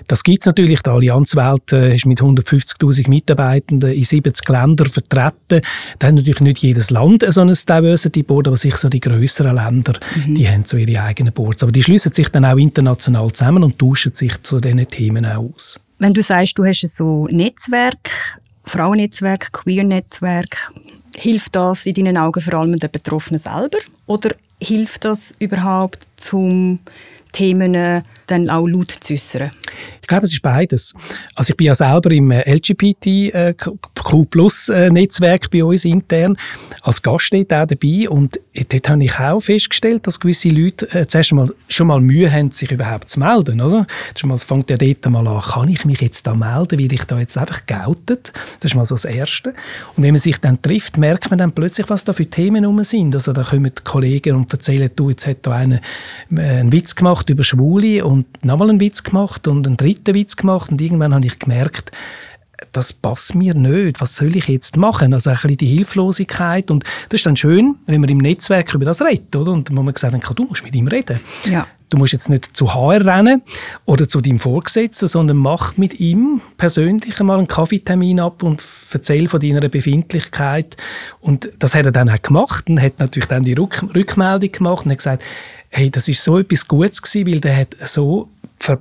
Das 0.08 0.24
gibt 0.24 0.40
es 0.40 0.46
natürlich. 0.46 0.80
Die 0.80 0.88
Allianzwelt 0.88 1.74
äh, 1.74 1.94
ist 1.94 2.06
mit 2.06 2.22
150'000 2.22 3.06
Mitarbeitenden 3.06 3.92
in 3.92 4.02
70 4.02 4.48
Ländern 4.48 4.86
vertreten. 4.86 5.60
Da 5.98 6.06
hat 6.06 6.14
natürlich 6.14 6.40
nicht 6.40 6.58
jedes 6.58 6.88
Land 6.88 7.26
so 7.28 7.42
ein 7.42 7.48
Diversity 7.48 8.22
Board, 8.22 8.46
aber 8.46 8.56
sicher 8.56 8.78
so 8.78 8.88
die 8.88 9.00
größeren 9.00 9.54
Länder, 9.54 9.92
mhm. 10.24 10.34
die 10.36 10.48
haben 10.48 10.64
so 10.64 10.78
ihre 10.78 11.02
eigenen 11.02 11.34
Boards. 11.34 11.62
Aber 11.62 11.72
die 11.72 11.82
schließen 11.82 12.14
sich 12.14 12.30
dann 12.30 12.46
auch 12.46 12.56
international 12.56 13.30
zusammen 13.32 13.62
und 13.62 13.78
tauschen 13.78 14.14
sich 14.14 14.42
zu 14.42 14.58
diesen 14.58 14.88
Themen 14.88 15.26
auch 15.26 15.50
aus. 15.52 15.78
Wenn 16.00 16.14
du 16.14 16.22
sagst, 16.22 16.58
du 16.58 16.64
hast 16.64 16.80
so 16.80 17.26
Netzwerk, 17.30 18.40
Frauennetzwerk, 18.64 19.52
Queer-Netzwerk, 19.52 20.72
hilft 21.14 21.54
das 21.54 21.84
in 21.84 21.92
deinen 21.92 22.16
Augen 22.16 22.40
vor 22.40 22.54
allem 22.54 22.78
den 22.78 22.90
Betroffenen 22.90 23.38
selber? 23.38 23.76
Oder 24.06 24.30
hilft 24.62 25.04
das 25.04 25.34
überhaupt, 25.38 26.06
zum 26.16 26.78
Themen 27.32 28.02
dann 28.30 28.50
auch 28.50 28.66
laut 28.66 28.90
zu 28.90 29.14
äußern? 29.14 29.52
Ich 30.00 30.08
glaube, 30.08 30.26
es 30.26 30.32
ist 30.32 30.42
beides. 30.42 30.92
Also 31.34 31.52
ich 31.52 31.56
bin 31.56 31.66
ja 31.66 31.74
selber 31.74 32.10
im 32.10 32.30
äh, 32.30 32.50
LGBTQ-Plus-Netzwerk 32.50 35.44
äh, 35.44 35.48
bei 35.52 35.64
uns 35.64 35.84
intern 35.84 36.36
als 36.82 37.02
Gast 37.02 37.26
steht 37.26 37.52
dabei 37.52 38.08
und 38.08 38.40
dort 38.54 38.88
habe 38.88 39.04
ich 39.04 39.18
auch 39.18 39.40
festgestellt, 39.40 40.06
dass 40.06 40.18
gewisse 40.18 40.48
Leute 40.48 40.90
äh, 40.94 41.06
zuerst 41.06 41.32
mal, 41.32 41.52
schon 41.68 41.88
mal 41.88 42.00
Mühe 42.00 42.32
haben, 42.32 42.50
sich 42.50 42.70
überhaupt 42.70 43.10
zu 43.10 43.20
melden. 43.20 43.60
Oder? 43.60 43.86
Das 44.14 44.44
fängt 44.44 44.70
ja 44.70 44.76
dort 44.76 45.10
mal 45.10 45.26
an, 45.26 45.40
kann 45.40 45.68
ich 45.68 45.84
mich 45.84 46.00
jetzt 46.00 46.26
da 46.26 46.34
melden, 46.34 46.78
weil 46.78 46.92
ich 46.92 47.04
da 47.04 47.18
jetzt 47.18 47.36
einfach 47.36 47.66
geoutet? 47.66 48.32
Das 48.60 48.72
ist 48.72 48.76
mal 48.76 48.84
so 48.84 48.94
das 48.94 49.04
Erste. 49.04 49.50
Und 49.96 50.02
wenn 50.02 50.12
man 50.12 50.20
sich 50.20 50.38
dann 50.38 50.60
trifft, 50.62 50.96
merkt 50.96 51.30
man 51.30 51.38
dann 51.38 51.52
plötzlich, 51.52 51.88
was 51.90 52.04
da 52.04 52.12
für 52.12 52.26
Themen 52.26 52.64
rum 52.64 52.82
sind. 52.82 53.14
Also 53.14 53.32
da 53.32 53.42
kommen 53.42 53.72
die 53.76 53.84
Kollegen 53.84 54.36
und 54.36 54.52
erzählen, 54.52 54.90
du, 54.94 55.10
jetzt 55.10 55.26
hat 55.26 55.38
da 55.42 55.52
einer 55.52 55.80
einen 56.34 56.72
Witz 56.72 56.94
gemacht 56.94 57.28
über 57.28 57.44
Schwule 57.44 58.04
und 58.04 58.19
nochmal 58.42 58.70
einen 58.70 58.80
Witz 58.80 59.02
gemacht 59.02 59.48
und 59.48 59.66
einen 59.66 59.76
dritten 59.76 60.14
Witz 60.14 60.36
gemacht 60.36 60.70
und 60.70 60.80
irgendwann 60.80 61.14
habe 61.14 61.26
ich 61.26 61.38
gemerkt, 61.38 61.92
das 62.72 62.92
passt 62.92 63.34
mir 63.34 63.54
nicht. 63.54 64.00
Was 64.00 64.16
soll 64.16 64.36
ich 64.36 64.48
jetzt 64.48 64.76
machen? 64.76 65.12
Also 65.12 65.30
ein 65.30 65.36
bisschen 65.36 65.56
die 65.56 65.66
Hilflosigkeit. 65.66 66.70
Und 66.70 66.84
das 67.08 67.20
ist 67.20 67.26
dann 67.26 67.36
schön, 67.36 67.76
wenn 67.86 68.00
man 68.00 68.10
im 68.10 68.18
Netzwerk 68.18 68.74
über 68.74 68.84
das 68.84 69.02
redet. 69.02 69.34
Oder? 69.34 69.52
Und 69.52 69.70
wo 69.74 69.82
man 69.82 69.94
gesagt 69.94 70.12
hat, 70.14 70.38
du 70.38 70.44
musst 70.44 70.64
mit 70.64 70.74
ihm 70.74 70.86
reden. 70.86 71.20
Ja. 71.44 71.66
Du 71.88 71.96
musst 71.96 72.12
jetzt 72.12 72.30
nicht 72.30 72.56
zu 72.56 72.72
HR 72.72 73.04
rennen 73.04 73.42
oder 73.84 74.08
zu 74.08 74.20
deinem 74.20 74.38
Vorgesetzten, 74.38 75.08
sondern 75.08 75.38
mach 75.38 75.76
mit 75.76 75.98
ihm 75.98 76.40
persönlich 76.56 77.18
einmal 77.18 77.38
einen 77.38 77.48
Kaffeetermin 77.48 78.20
ab 78.20 78.44
und 78.44 78.62
erzähl 78.92 79.28
von 79.28 79.40
deiner 79.40 79.68
Befindlichkeit. 79.68 80.76
Und 81.20 81.50
das 81.58 81.74
hat 81.74 81.86
er 81.86 81.92
dann 81.92 82.08
auch 82.08 82.22
gemacht 82.22 82.68
und 82.68 82.80
hat 82.80 83.00
natürlich 83.00 83.26
dann 83.26 83.42
die 83.42 83.54
Rück 83.54 83.84
Rückmeldung 83.92 84.52
gemacht 84.52 84.84
und 84.84 84.92
hat 84.92 84.98
gesagt, 84.98 85.24
hey, 85.70 85.90
das 85.90 86.08
ist 86.08 86.22
so 86.22 86.38
etwas 86.38 86.66
Gutes 86.66 87.00
gewesen, 87.00 87.26
weil 87.26 87.40
der 87.40 87.56
hat 87.56 87.76
so 87.82 88.28
ver 88.58 88.80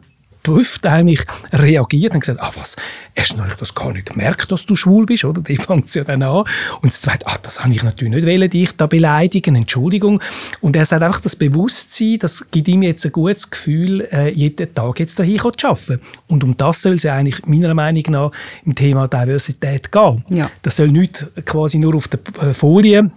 geprüft 0.50 0.86
eigentlich 0.86 1.22
reagiert 1.52 2.14
und 2.14 2.22
gesagt, 2.22 2.40
ah 2.42 2.52
was, 2.56 2.76
erstens 3.14 3.40
habe 3.40 3.52
ich 3.52 3.58
das 3.58 3.76
gar 3.76 3.92
nicht 3.92 4.08
gemerkt, 4.10 4.52
dass 4.52 4.66
du 4.66 4.76
schwul 4.76 5.06
bist, 5.06 5.26
oder? 5.26 5.42
Die 5.50 5.58
fängt 5.58 5.94
ja 5.94 6.04
dann 6.04 6.24
an. 6.24 6.44
Und 6.82 6.94
das 6.94 7.02
zweite, 7.02 7.28
ah, 7.28 7.38
das 7.42 7.64
habe 7.64 7.74
ich 7.74 7.84
natürlich 7.84 8.14
nicht 8.14 8.28
wollen, 8.28 8.50
dich 8.50 8.72
da 8.76 8.88
beleidigen, 8.88 9.56
Entschuldigung. 9.56 10.22
Und 10.62 10.76
er 10.76 10.86
sagt 10.86 11.04
einfach 11.04 11.20
das 11.20 11.36
Bewusstsein, 11.36 12.20
das 12.20 12.50
gibt 12.52 12.68
ihm 12.68 12.84
jetzt 12.84 13.06
ein 13.06 13.12
gutes 13.12 13.50
Gefühl, 13.50 14.08
äh, 14.12 14.30
jeden 14.30 14.74
Tag 14.74 15.00
jetzt 15.00 15.20
dahin 15.20 15.40
zu 15.40 15.68
arbeiten. 15.68 16.00
Und 16.28 16.44
um 16.44 16.56
das 16.56 16.82
soll 16.82 16.94
es 16.94 17.04
ja 17.04 17.16
eigentlich 17.16 17.46
meiner 17.46 17.74
Meinung 17.74 18.04
nach 18.10 18.32
im 18.66 18.76
Thema 18.76 19.08
Diversität 19.08 19.92
gehen. 19.92 20.24
Ja. 20.30 20.50
Das 20.62 20.78
soll 20.78 20.90
nicht 20.90 21.28
quasi 21.46 21.80
nur 21.80 21.96
auf 21.96 22.08
der 22.08 22.20
Folie 22.54 23.12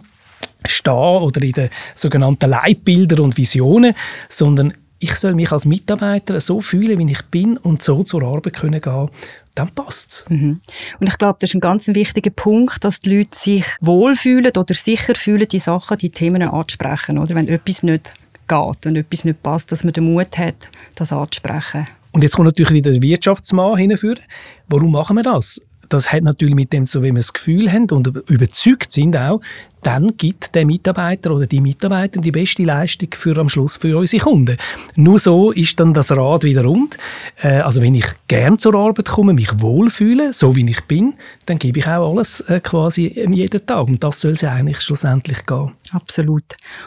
stehen 0.66 0.92
oder 0.92 1.42
in 1.42 1.52
den 1.52 1.71
sogenannten 1.95 2.50
Leitbildern 2.50 3.21
und 3.21 3.37
Visionen, 3.37 3.95
sondern 4.28 4.75
ich 4.99 5.14
soll 5.16 5.35
mich 5.35 5.50
als 5.50 5.66
Mitarbeiter 5.66 6.38
so 6.38 6.61
fühlen, 6.61 6.99
wie 6.99 7.11
ich 7.11 7.23
bin 7.23 7.57
und 7.57 7.83
so 7.83 8.04
zur 8.04 8.23
Arbeit 8.23 8.54
können 8.54 8.81
gehen 8.81 9.09
dann 9.54 9.71
passt 9.71 10.12
es. 10.12 10.31
Mhm. 10.31 10.61
Und 10.99 11.07
ich 11.07 11.19
glaube, 11.19 11.37
das 11.40 11.50
ist 11.50 11.54
ein 11.54 11.61
ganz 11.61 11.87
wichtiger 11.88 12.31
Punkt, 12.31 12.85
dass 12.85 13.00
die 13.00 13.16
Leute 13.16 13.37
sich 13.37 13.66
wohlfühlen 13.81 14.52
oder 14.57 14.75
sicher 14.75 15.14
fühlen, 15.14 15.47
die 15.47 15.59
Sachen, 15.59 15.99
die 15.99 16.11
Themen 16.11 16.42
anzusprechen. 16.42 17.19
Oder 17.19 17.35
wenn 17.35 17.49
etwas 17.49 17.83
nicht 17.83 18.14
geht, 18.49 18.78
wenn 18.83 18.97
etwas 18.97 19.25
nicht 19.25 19.42
passt, 19.42 19.71
dass 19.73 19.85
man 19.85 19.92
den 19.92 20.04
Mut 20.04 20.38
hat, 20.38 20.71
das 20.95 21.12
anzusprechen. 21.12 21.87
Und 22.12 22.23
jetzt 22.23 22.37
kommt 22.37 22.47
natürlich 22.47 22.73
wieder 22.73 22.92
der 22.92 23.02
Wirtschaftsmann 23.02 23.76
hinführen. 23.76 24.21
Warum 24.69 24.92
machen 24.92 25.16
wir 25.16 25.23
das? 25.23 25.61
Das 25.92 26.12
hat 26.12 26.22
natürlich 26.22 26.54
mit 26.54 26.72
dem, 26.72 26.87
so 26.87 27.02
wie 27.02 27.06
wir 27.06 27.14
das 27.14 27.32
Gefühl 27.32 27.70
haben 27.70 27.90
und 27.90 28.06
überzeugt 28.28 28.90
sind 28.90 29.16
auch, 29.16 29.40
dann 29.82 30.16
gibt 30.16 30.54
der 30.54 30.64
Mitarbeiter 30.64 31.32
oder 31.32 31.46
die 31.46 31.61
Mitarbeiter 31.61 32.20
die 32.20 32.30
beste 32.30 32.62
Leistung 32.62 33.08
für 33.12 33.37
am 33.37 33.49
Schluss 33.49 33.78
für 33.78 33.99
unsere 33.99 34.22
Kunden. 34.22 34.56
Nur 34.94 35.18
so 35.18 35.50
ist 35.50 35.78
dann 35.80 35.92
das 35.92 36.12
Rad 36.12 36.44
wieder 36.44 36.64
rund. 36.64 36.99
Äh, 37.42 37.61
also 37.61 37.82
wenn 37.82 37.94
ich 37.94 38.06
gern 38.28 38.58
zur 38.58 38.75
Arbeit 38.76 39.08
komme, 39.08 39.32
mich 39.34 39.61
wohlfühle, 39.61 40.32
so 40.32 40.54
wie 40.54 40.68
ich 40.70 40.82
bin, 40.82 41.14
dann 41.46 41.58
gebe 41.58 41.80
ich 41.80 41.88
auch 41.88 42.12
alles 42.12 42.40
äh, 42.42 42.61
quasi 42.61 43.12
jeden 43.30 43.66
Tag. 43.66 43.88
Und 43.88 44.04
das 44.04 44.20
soll 44.20 44.32
es 44.32 44.42
ja 44.42 44.52
eigentlich 44.52 44.80
schlussendlich 44.80 45.44
gehen. 45.46 45.72
Absolut. 45.90 46.44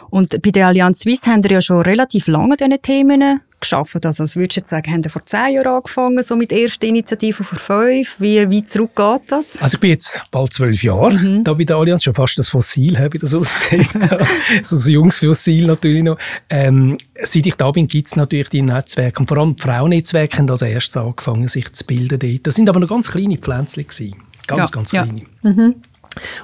Und 0.08 0.40
bei 0.42 0.50
der 0.50 0.68
Allianz 0.68 1.00
Suisse 1.00 1.30
haben 1.30 1.44
wir 1.44 1.50
ja 1.50 1.60
schon 1.60 1.82
relativ 1.82 2.28
lange 2.28 2.56
diese 2.56 2.78
Themen 2.78 3.42
geschaffen? 3.66 4.00
Also, 4.04 4.22
was 4.22 4.36
würdest 4.36 4.56
du 4.56 4.60
jetzt 4.60 4.70
sagen, 4.70 4.92
haben 4.92 5.02
Sie 5.02 5.08
vor 5.08 5.24
zehn 5.26 5.54
Jahren 5.54 5.66
angefangen, 5.66 6.22
so 6.22 6.36
mit 6.36 6.52
ersten 6.52 6.86
Initiativen 6.86 7.44
vor 7.44 7.58
fünf? 7.58 8.20
Wie 8.20 8.48
weit 8.48 8.70
zurück 8.70 8.90
geht 8.94 9.32
das? 9.32 9.60
Also 9.60 9.74
ich 9.74 9.80
bin 9.80 9.90
jetzt 9.90 10.22
bald 10.30 10.52
zwölf 10.52 10.82
Jahre 10.82 11.12
mhm. 11.12 11.44
da 11.44 11.52
bei 11.54 11.64
der 11.64 11.76
Allianz, 11.76 12.04
schon 12.04 12.14
fast 12.14 12.38
das 12.38 12.48
Fossil, 12.48 12.98
habe 12.98 13.16
ich 13.16 13.20
das 13.20 13.34
ausgezählt. 13.34 13.88
so 14.62 14.76
ein 14.76 14.92
junges 14.92 15.18
Fossil 15.18 15.66
natürlich 15.66 16.02
noch. 16.02 16.18
Ähm, 16.48 16.96
seit 17.22 17.46
ich 17.46 17.54
da 17.54 17.70
bin, 17.70 17.86
gibt 17.86 18.08
es 18.08 18.16
natürlich 18.16 18.48
die 18.48 18.62
Netzwerke. 18.62 19.20
Und 19.20 19.28
vor 19.28 19.38
allem 19.38 19.56
die 19.56 19.62
Frauennetzwerke 19.62 20.38
haben 20.38 20.50
als 20.50 20.62
erstes 20.62 20.96
angefangen, 20.96 21.48
sich 21.48 21.72
zu 21.72 21.84
bilden 21.84 22.18
dort. 22.18 22.46
Das 22.46 22.54
sind 22.54 22.68
aber 22.68 22.80
noch 22.80 22.88
ganz 22.88 23.10
kleine 23.10 23.38
Pflänzchen 23.38 23.86
gewesen. 23.86 24.16
Ganz, 24.46 24.70
ja, 24.70 24.74
ganz 24.74 24.90
kleine. 24.90 25.22
Ja. 25.42 25.50
Mhm. 25.50 25.74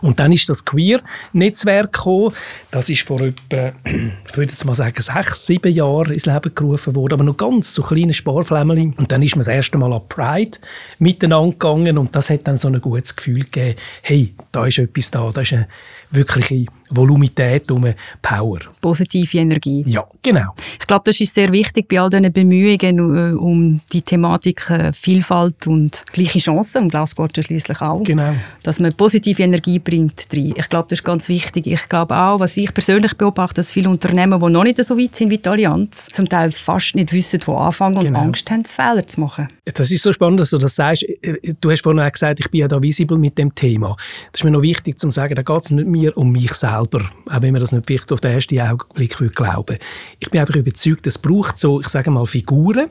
Und 0.00 0.18
dann 0.18 0.32
ist 0.32 0.48
das 0.48 0.64
Queer-Netzwerk 0.64 1.92
gekommen. 1.92 2.34
Das 2.70 2.88
ist 2.88 3.02
vor 3.02 3.20
etwa, 3.20 3.72
ich 3.84 4.36
würde 4.36 4.52
jetzt 4.52 4.64
mal 4.64 4.74
sagen, 4.74 5.00
sechs, 5.00 5.46
sieben 5.46 5.72
Jahren 5.72 6.12
ins 6.12 6.26
Leben 6.26 6.54
gerufen 6.54 6.94
worden, 6.94 7.14
aber 7.14 7.24
noch 7.24 7.36
ganz 7.36 7.74
so 7.74 7.82
kleine 7.82 8.14
Sparflämmchen. 8.14 8.94
Und 8.94 9.12
dann 9.12 9.22
ist 9.22 9.36
man 9.36 9.40
das 9.40 9.48
erste 9.48 9.78
Mal 9.78 9.92
an 9.92 10.02
Pride 10.08 10.58
miteinander 10.98 11.52
gegangen 11.52 11.98
und 11.98 12.14
das 12.14 12.30
hat 12.30 12.46
dann 12.46 12.56
so 12.56 12.68
ein 12.68 12.80
gutes 12.80 13.16
Gefühl 13.16 13.44
gegeben, 13.44 13.78
hey, 14.02 14.34
da 14.50 14.66
ist 14.66 14.78
etwas 14.78 15.10
da, 15.10 15.30
da 15.32 15.40
ist 15.40 15.52
eine 15.52 15.68
wirkliche 16.12 16.66
Volumität, 16.90 17.70
um 17.70 17.86
Power. 18.20 18.58
Positive 18.80 19.38
Energie. 19.38 19.82
Ja, 19.86 20.04
genau. 20.22 20.54
Ich 20.78 20.86
glaube, 20.86 21.02
das 21.06 21.20
ist 21.20 21.34
sehr 21.34 21.50
wichtig 21.52 21.88
bei 21.88 22.00
all 22.00 22.10
diesen 22.10 22.32
Bemühungen 22.32 23.16
äh, 23.16 23.34
um 23.34 23.80
die 23.92 24.02
Thematik 24.02 24.68
äh, 24.70 24.92
Vielfalt 24.92 25.66
und 25.66 26.04
gleiche 26.12 26.38
Chancen, 26.38 26.84
um 26.84 26.88
Glasgow 26.88 27.28
schließlich 27.34 27.80
auch, 27.80 28.02
genau. 28.04 28.34
dass 28.62 28.78
man 28.78 28.92
positive 28.92 29.42
Energie 29.42 29.78
bringt 29.78 30.26
rein. 30.32 30.54
Ich 30.56 30.68
glaube, 30.68 30.86
das 30.90 31.00
ist 31.00 31.04
ganz 31.04 31.28
wichtig. 31.28 31.66
Ich 31.66 31.88
glaube 31.88 32.14
auch, 32.14 32.40
was 32.40 32.56
ich 32.56 32.72
persönlich 32.74 33.16
beobachte, 33.16 33.56
dass 33.56 33.72
viele 33.72 33.88
Unternehmen, 33.88 34.38
die 34.40 34.50
noch 34.50 34.64
nicht 34.64 34.82
so 34.84 34.98
weit 34.98 35.16
sind 35.16 35.30
wie 35.30 35.38
die 35.38 35.48
Allianz, 35.48 36.08
zum 36.12 36.28
Teil 36.28 36.50
fast 36.50 36.94
nicht 36.94 37.12
wissen, 37.12 37.40
wo 37.46 37.54
anfangen 37.56 37.96
und 37.96 38.04
genau. 38.04 38.20
Angst 38.20 38.50
haben, 38.50 38.64
Fehler 38.64 39.06
zu 39.06 39.20
machen. 39.20 39.48
Das 39.64 39.90
ist 39.90 40.02
so 40.02 40.12
spannend, 40.12 40.40
dass 40.40 40.50
du 40.50 40.58
das 40.58 40.74
sagst. 40.74 41.04
Äh, 41.04 41.54
du 41.60 41.70
hast 41.70 41.82
vorhin 41.82 42.00
auch 42.00 42.12
gesagt, 42.12 42.40
ich 42.40 42.50
bin 42.50 42.60
ja 42.60 42.68
da 42.68 42.82
visibel 42.82 43.16
mit 43.16 43.38
dem 43.38 43.54
Thema. 43.54 43.96
Das 44.30 44.40
ist 44.40 44.44
mir 44.44 44.50
noch 44.50 44.62
wichtig 44.62 44.98
zu 44.98 45.08
sagen, 45.10 45.34
da 45.34 45.42
geht 45.42 45.64
es 45.64 45.70
nicht 45.70 46.01
mir 46.02 46.16
um 46.16 46.32
mich 46.32 46.54
selber, 46.54 47.00
auch 47.30 47.42
wenn 47.42 47.52
man 47.52 47.60
das 47.60 47.72
nicht 47.72 47.86
vielleicht 47.86 48.12
auf 48.12 48.20
den 48.20 48.32
ersten 48.32 48.60
Augenblick 48.60 49.16
glauben 49.34 49.78
Ich 50.18 50.30
bin 50.30 50.40
einfach 50.40 50.56
überzeugt, 50.56 51.06
es 51.06 51.18
braucht 51.18 51.58
so, 51.58 51.80
ich 51.80 51.88
sage 51.88 52.10
mal, 52.10 52.26
Figuren, 52.26 52.88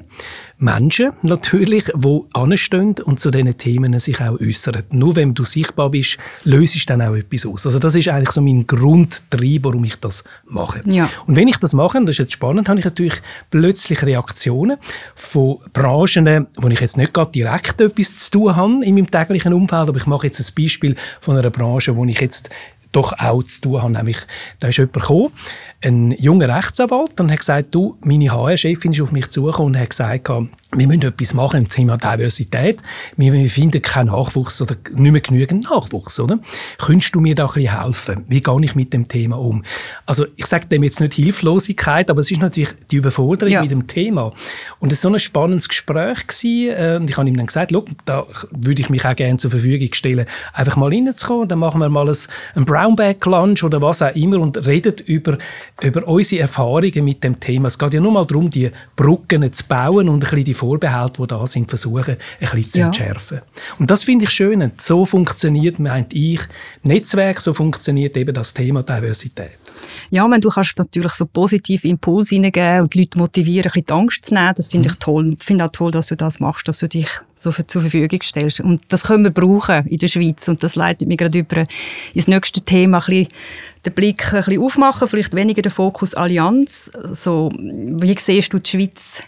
Menschen 0.58 1.12
natürlich, 1.24 1.86
die 1.94 2.20
anstehen 2.34 2.96
und 3.04 3.20
zu 3.20 3.32
diesen 3.32 3.58
Themen 3.58 4.00
sich 4.00 4.22
auch 4.22 4.40
äußern. 4.40 4.84
Nur 4.92 5.16
wenn 5.16 5.34
du 5.34 5.44
sichtbar 5.44 5.90
bist, 5.90 6.18
löst 6.44 6.76
du 6.76 6.80
dann 6.86 7.02
auch 7.02 7.16
etwas 7.16 7.46
aus. 7.46 7.66
Also 7.66 7.80
das 7.80 7.96
ist 7.96 8.08
eigentlich 8.08 8.32
so 8.32 8.42
mein 8.42 8.66
Grundtrieb, 8.68 9.66
warum 9.66 9.84
ich 9.84 9.96
das 9.96 10.24
mache. 10.46 10.82
Ja. 10.86 11.10
Und 11.26 11.36
wenn 11.36 11.48
ich 11.48 11.58
das 11.58 11.74
mache, 11.74 12.00
das 12.02 12.12
ist 12.12 12.20
jetzt 12.20 12.34
spannend, 12.34 12.70
habe 12.70 12.80
ich 12.80 12.86
natürlich 12.86 13.22
plötzlich 13.50 14.02
Reaktionen 14.04 14.78
von 15.16 15.58
Branchen, 15.74 16.48
wo 16.60 16.68
ich 16.68 16.80
jetzt 16.80 16.98
nicht 16.98 17.14
gerade 17.14 17.32
direkt 17.32 17.82
etwas 17.82 18.16
zu 18.16 18.32
tun 18.32 18.56
habe 18.56 18.86
in 18.86 18.96
meinem 18.96 19.10
täglichen 19.10 19.54
Umfeld, 19.54 19.90
aber 19.90 19.98
ich 19.98 20.08
mache 20.08 20.28
jetzt 20.28 20.40
ein 20.40 20.56
Beispiel 20.56 20.96
von 21.20 21.38
einer 21.38 21.50
Branche, 21.50 21.96
wo 21.96 22.06
ich 22.06 22.22
jetzt 22.22 22.50
doch 22.92 23.14
auch 23.18 23.44
zu 23.44 23.62
tun 23.62 23.82
habe. 23.82 23.94
Nämlich, 23.94 24.18
da 24.60 24.68
ist 24.68 24.78
jemand 24.78 24.94
gekommen, 24.94 25.32
ein 25.84 26.12
junger 26.12 26.56
Rechtsanwalt, 26.56 27.20
und 27.20 27.32
hat 27.32 27.40
gesagt, 27.40 27.74
du, 27.76 27.98
meine 28.02 28.32
HR-Chefin 28.32 28.92
ist 28.92 29.02
auf 29.02 29.12
mich 29.12 29.30
zugekommen 29.30 29.76
und 29.76 29.82
hat 29.82 29.90
gesagt, 29.90 30.30
wir 30.74 30.88
müssen 30.88 31.02
etwas 31.02 31.34
machen 31.34 31.62
im 31.62 31.68
Thema 31.68 31.98
Diversität. 31.98 32.82
Wir, 33.18 33.50
finden 33.50 33.82
keinen 33.82 34.08
Nachwuchs 34.08 34.62
oder 34.62 34.78
nicht 34.94 35.12
mehr 35.12 35.22
genügend 35.22 35.66
Nachwuchs, 35.66 36.20
oder? 36.20 36.40
Könntest 36.78 37.14
du 37.14 37.20
mir 37.20 37.36
da 37.36 37.46
ein 37.46 37.54
bisschen 37.54 37.82
helfen? 37.82 38.26
Wie 38.30 38.42
gehe 38.42 38.62
ich 38.64 38.76
mit 38.76 38.94
dem 38.94 39.08
Thema 39.08 39.38
um? 39.38 39.64
Also, 40.06 40.26
ich 40.38 40.46
sage 40.46 40.68
dem 40.68 40.84
jetzt 40.84 41.02
nicht 41.02 41.14
Hilflosigkeit, 41.14 42.10
aber 42.10 42.22
es 42.22 42.32
ist 42.32 42.40
natürlich 42.40 42.72
die 42.90 42.98
Überforderung 42.98 43.54
ja. 43.54 43.62
mit 43.62 43.72
dem 43.72 43.88
Thema. 43.88 44.32
Und 44.80 44.94
es 44.94 45.04
war 45.04 45.12
so 45.12 45.16
ein 45.16 45.20
spannendes 45.20 45.68
Gespräch 45.68 46.28
gewesen, 46.28 46.70
äh, 46.70 46.98
und 47.00 47.10
ich 47.10 47.18
habe 47.18 47.28
ihm 47.28 47.36
dann 47.36 47.48
gesagt, 47.48 47.74
da 48.06 48.26
würde 48.52 48.82
ich 48.82 48.90
mich 48.90 49.06
auch 49.06 49.16
gerne 49.16 49.38
zur 49.38 49.52
Verfügung 49.52 49.90
stellen, 49.94 50.26
einfach 50.54 50.78
mal 50.78 50.90
reinzukommen, 50.90 51.48
dann 51.48 51.60
machen 51.60 51.82
wir 51.82 51.90
mal 51.90 52.08
ein, 52.08 52.18
ein 52.56 52.66
Brownback 52.66 53.26
Lunch 53.26 53.64
oder 53.64 53.82
was 53.82 54.02
auch 54.02 54.16
immer 54.16 54.40
und 54.40 54.66
reden 54.66 54.96
über, 55.06 55.38
über 55.82 56.08
unsere 56.08 56.42
Erfahrungen 56.42 57.04
mit 57.04 57.24
dem 57.24 57.40
Thema. 57.40 57.68
Es 57.68 57.78
geht 57.78 57.94
ja 57.94 58.00
nur 58.00 58.12
mal 58.12 58.26
darum, 58.26 58.50
die 58.50 58.72
Brücken 58.96 59.52
zu 59.52 59.66
bauen 59.66 60.08
und 60.08 60.16
ein 60.16 60.20
bisschen 60.20 60.44
die 60.46 60.54
Vorbehalte, 60.62 61.22
die 61.22 61.28
da 61.28 61.48
sind, 61.48 61.70
versuchen, 61.70 62.12
ein 62.12 62.18
bisschen 62.40 62.70
zu 62.70 62.80
ja. 62.80 62.86
entschärfen. 62.86 63.42
Und 63.80 63.90
das 63.90 64.04
finde 64.04 64.26
ich 64.26 64.32
schön. 64.32 64.72
So 64.78 65.06
funktioniert, 65.06 65.80
meint 65.80 66.14
ich, 66.14 66.40
Netzwerk, 66.84 67.42
so 67.42 67.54
funktioniert 67.54 68.16
eben 68.16 68.34
das 68.34 68.54
Thema 68.54 68.84
Diversität. 68.84 69.58
Ja, 70.12 70.30
wenn 70.30 70.42
du 70.42 70.50
kannst 70.50 70.78
natürlich 70.78 71.14
so 71.14 71.26
positive 71.26 71.88
Impulse 71.88 72.36
hineingeben 72.36 72.82
und 72.82 72.94
die 72.94 73.00
Leute 73.00 73.18
motivieren, 73.18 73.72
ein 73.72 73.74
bisschen 73.74 73.86
die 73.88 73.94
Angst 73.94 74.26
zu 74.26 74.34
nehmen, 74.36 74.54
das 74.56 74.68
finde 74.68 74.90
mhm. 74.90 74.94
ich 74.94 75.00
toll. 75.00 75.36
Ich 75.40 75.44
finde 75.44 75.66
auch 75.66 75.72
toll, 75.72 75.92
dass 75.92 76.08
du 76.08 76.16
das 76.16 76.40
machst, 76.40 76.68
dass 76.68 76.80
du 76.80 76.88
dich 76.88 77.08
so 77.36 77.52
zur 77.52 77.82
Verfügung 77.82 78.22
stellst. 78.22 78.60
Und 78.60 78.82
das 78.90 79.04
können 79.04 79.24
wir 79.24 79.32
brauchen 79.32 79.88
in 79.88 79.98
der 79.98 80.08
Schweiz. 80.08 80.48
Und 80.48 80.64
das 80.64 80.76
leitet 80.76 81.08
mich 81.08 81.18
gerade 81.18 81.40
über 81.40 81.64
ins 82.14 82.28
nächste 82.28 82.62
Thema 82.62 83.00
ein 83.00 83.06
bisschen 83.06 83.28
den 83.86 83.94
Blick 83.94 84.32
ein 84.34 84.44
bisschen 84.44 84.62
aufmachen, 84.62 85.08
vielleicht 85.08 85.34
weniger 85.34 85.62
den 85.62 85.72
Fokus 85.72 86.14
Allianz. 86.14 86.92
So, 87.12 87.50
wie 87.56 88.16
siehst 88.20 88.54
du 88.54 88.60
die 88.60 88.70
Schweiz 88.70 89.24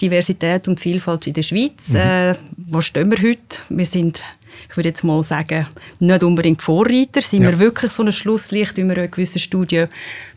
Diversität 0.00 0.68
und 0.68 0.78
Vielfalt 0.78 1.26
in 1.26 1.34
der 1.34 1.42
Schweiz. 1.42 1.90
Mhm. 1.90 1.96
Äh, 1.96 2.34
wo 2.56 2.80
stehen 2.80 3.10
wir 3.10 3.18
heute? 3.18 3.58
Wir 3.70 3.86
sind, 3.86 4.22
ich 4.68 4.76
würde 4.76 4.90
jetzt 4.90 5.04
mal 5.04 5.22
sagen, 5.22 5.66
nicht 6.00 6.22
unbedingt 6.22 6.60
Vorreiter. 6.60 7.22
Sind 7.22 7.42
ja. 7.42 7.50
wir 7.50 7.58
wirklich 7.58 7.92
so 7.92 8.02
ein 8.02 8.12
Schlusslicht, 8.12 8.76
wie 8.76 8.84
wir 8.84 8.96
in 8.96 9.10
gewissen 9.10 9.38
Studien 9.38 9.88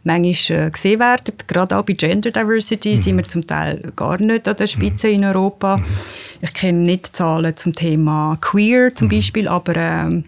manchmal 0.04 0.68
äh, 0.68 0.70
gesehen 0.70 1.00
werden? 1.00 1.36
Gerade 1.48 1.78
auch 1.78 1.84
bei 1.84 1.94
Gender 1.94 2.32
Diversity 2.32 2.92
mhm. 2.92 3.02
sind 3.02 3.18
wir 3.18 3.28
zum 3.28 3.46
Teil 3.46 3.92
gar 3.96 4.20
nicht 4.22 4.48
an 4.48 4.56
der 4.56 4.68
Spitze 4.68 5.08
mhm. 5.08 5.14
in 5.14 5.26
Europa. 5.26 5.78
Mhm. 5.78 5.86
Ich 6.42 6.54
kenne 6.54 6.80
nicht 6.80 7.16
Zahlen 7.16 7.56
zum 7.58 7.74
Thema 7.74 8.38
Queer 8.40 8.96
zum 8.96 9.08
mhm. 9.08 9.12
Beispiel, 9.12 9.48
aber 9.48 9.76
äh, 9.76 10.24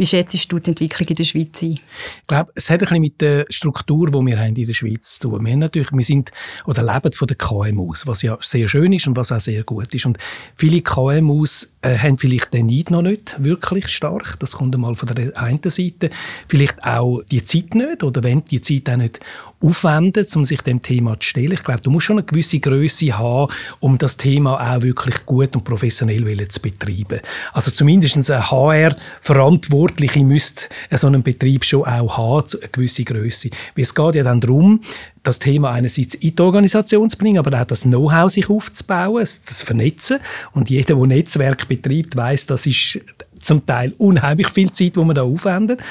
wie 0.00 0.06
schätzt 0.06 0.50
du 0.50 0.58
die 0.58 0.70
Entwicklung 0.70 1.06
in 1.08 1.14
der 1.14 1.24
Schweiz 1.24 1.62
ein? 1.62 1.72
Ich 1.72 1.82
glaube, 2.26 2.50
es 2.54 2.70
hat 2.70 2.80
ein 2.80 2.86
bisschen 2.86 3.00
mit 3.02 3.20
der 3.20 3.44
Struktur, 3.50 4.06
die 4.06 4.26
wir 4.26 4.38
haben 4.38 4.56
in 4.56 4.64
der 4.64 4.72
Schweiz 4.72 5.18
zu 5.18 5.28
tun. 5.28 5.44
Wir, 5.44 5.54
natürlich, 5.58 5.92
wir 5.92 6.02
sind 6.02 6.32
oder 6.64 6.82
leben 6.82 7.12
von 7.12 7.28
den 7.28 7.36
KMUs, 7.36 8.06
was 8.06 8.22
ja 8.22 8.38
sehr 8.40 8.66
schön 8.66 8.94
ist 8.94 9.06
und 9.06 9.16
was 9.16 9.30
auch 9.30 9.40
sehr 9.40 9.62
gut 9.62 9.94
ist. 9.94 10.06
Und 10.06 10.16
viele 10.56 10.80
KMUs 10.80 11.68
äh, 11.82 11.98
haben 11.98 12.16
vielleicht 12.16 12.54
den 12.54 12.66
Neid 12.66 12.90
noch 12.90 13.02
nicht 13.02 13.36
wirklich 13.44 13.88
stark. 13.88 14.38
Das 14.38 14.52
kommt 14.52 14.74
einmal 14.74 14.94
von 14.94 15.06
der 15.08 15.36
einen 15.36 15.60
Seite. 15.64 16.08
Vielleicht 16.48 16.82
auch 16.82 17.20
die 17.30 17.44
Zeit 17.44 17.74
nicht 17.74 18.02
oder 18.02 18.22
wenn 18.22 18.42
die 18.44 18.62
Zeit 18.62 18.88
auch 18.88 18.96
nicht 18.96 19.20
aufwenden, 19.60 20.24
um 20.34 20.44
sich 20.44 20.62
dem 20.62 20.80
Thema 20.80 21.20
zu 21.20 21.28
stellen. 21.28 21.52
Ich 21.52 21.62
glaube, 21.62 21.82
du 21.82 21.90
musst 21.90 22.06
schon 22.06 22.18
eine 22.18 22.26
gewisse 22.26 22.60
Größe 22.60 23.16
haben, 23.18 23.52
um 23.78 23.98
das 23.98 24.16
Thema 24.16 24.58
auch 24.58 24.82
wirklich 24.82 25.26
gut 25.26 25.54
und 25.54 25.64
professionell 25.64 26.48
zu 26.48 26.60
betreiben. 26.60 27.20
Also 27.52 27.70
zumindest 27.70 28.30
eine 28.30 28.50
HR-Verantwortliche 29.90 30.24
müsste 30.24 30.66
so 30.92 31.06
einen 31.06 31.22
Betrieb 31.22 31.64
schon 31.64 31.84
auch 31.84 32.16
haben, 32.16 32.46
eine 32.60 32.68
gewisse 32.68 33.04
Größe. 33.04 33.50
Weil 33.74 33.82
es 33.82 33.94
geht 33.94 34.14
ja 34.14 34.22
dann 34.22 34.40
darum, 34.40 34.80
das 35.22 35.38
Thema 35.38 35.70
einerseits 35.72 36.14
in 36.14 36.34
die 36.34 36.42
Organisation 36.42 37.08
zu 37.08 37.18
bringen, 37.18 37.38
aber 37.38 37.60
auch 37.60 37.66
das 37.66 37.82
Know-how 37.82 38.30
sich 38.30 38.48
aufzubauen, 38.48 39.26
das 39.46 39.62
Vernetzen. 39.62 40.18
Und 40.52 40.70
jeder, 40.70 40.94
der 40.94 41.06
Netzwerk 41.06 41.68
betreibt, 41.68 42.16
weiß, 42.16 42.46
das 42.46 42.66
ist 42.66 43.00
zum 43.40 43.64
Teil 43.64 43.94
unheimlich 43.98 44.48
viel 44.48 44.70
Zeit, 44.70 44.96
die 44.96 45.04
man 45.04 45.14
da 45.14 45.22
aufwendet. 45.22 45.82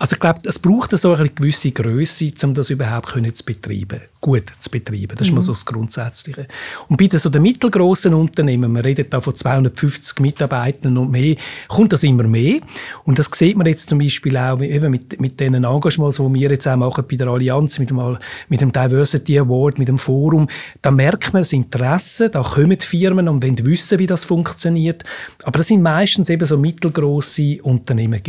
Also 0.00 0.14
ich 0.14 0.20
glaube, 0.20 0.40
es 0.44 0.58
braucht 0.58 0.96
so 0.96 1.12
eine 1.12 1.28
gewisse 1.28 1.72
Größe, 1.72 2.32
um 2.44 2.54
das 2.54 2.70
überhaupt 2.70 3.10
zu 3.34 3.44
betreiben, 3.44 4.00
gut 4.18 4.44
zu 4.58 4.70
betreiben. 4.70 5.14
Das 5.14 5.28
ist 5.28 5.34
mal 5.34 5.42
so 5.42 5.52
das 5.52 5.66
Grundsätzliche. 5.66 6.46
Und 6.88 6.96
bei 6.96 7.06
den 7.06 7.18
so 7.18 7.28
den 7.28 7.42
mittelgroßen 7.42 8.14
Unternehmen, 8.14 8.72
man 8.72 8.80
redet 8.80 9.12
da 9.12 9.20
von 9.20 9.36
250 9.36 10.20
Mitarbeitern 10.20 10.96
und 10.96 11.10
mehr, 11.10 11.36
kommt 11.68 11.92
das 11.92 12.02
immer 12.02 12.22
mehr. 12.22 12.60
Und 13.04 13.18
das 13.18 13.28
sieht 13.30 13.58
man 13.58 13.66
jetzt 13.66 13.90
zum 13.90 13.98
Beispiel 13.98 14.38
auch 14.38 14.62
eben 14.62 14.90
mit, 14.90 15.20
mit 15.20 15.38
den 15.38 15.52
Engagements, 15.52 16.16
die 16.16 16.32
wir 16.32 16.50
jetzt 16.50 16.66
auch 16.66 16.76
machen 16.76 17.04
bei 17.06 17.16
der 17.16 17.28
Allianz, 17.28 17.78
mit 17.78 17.90
dem, 17.90 18.16
mit 18.48 18.62
dem 18.62 18.72
Diversity 18.72 19.38
Award, 19.38 19.78
mit 19.78 19.88
dem 19.88 19.98
Forum. 19.98 20.48
Da 20.80 20.90
merkt 20.90 21.34
man 21.34 21.42
das 21.42 21.52
Interesse, 21.52 22.30
da 22.30 22.40
kommen 22.40 22.78
die 22.78 22.86
Firmen 22.86 23.28
und 23.28 23.44
wollen 23.44 23.66
wissen, 23.66 23.98
wie 23.98 24.06
das 24.06 24.24
funktioniert. 24.24 25.04
Aber 25.42 25.58
das 25.58 25.66
sind 25.66 25.82
meistens 25.82 26.30
eben 26.30 26.46
so 26.46 26.56
mittelgroße 26.56 27.58
Unternehmen. 27.62 28.22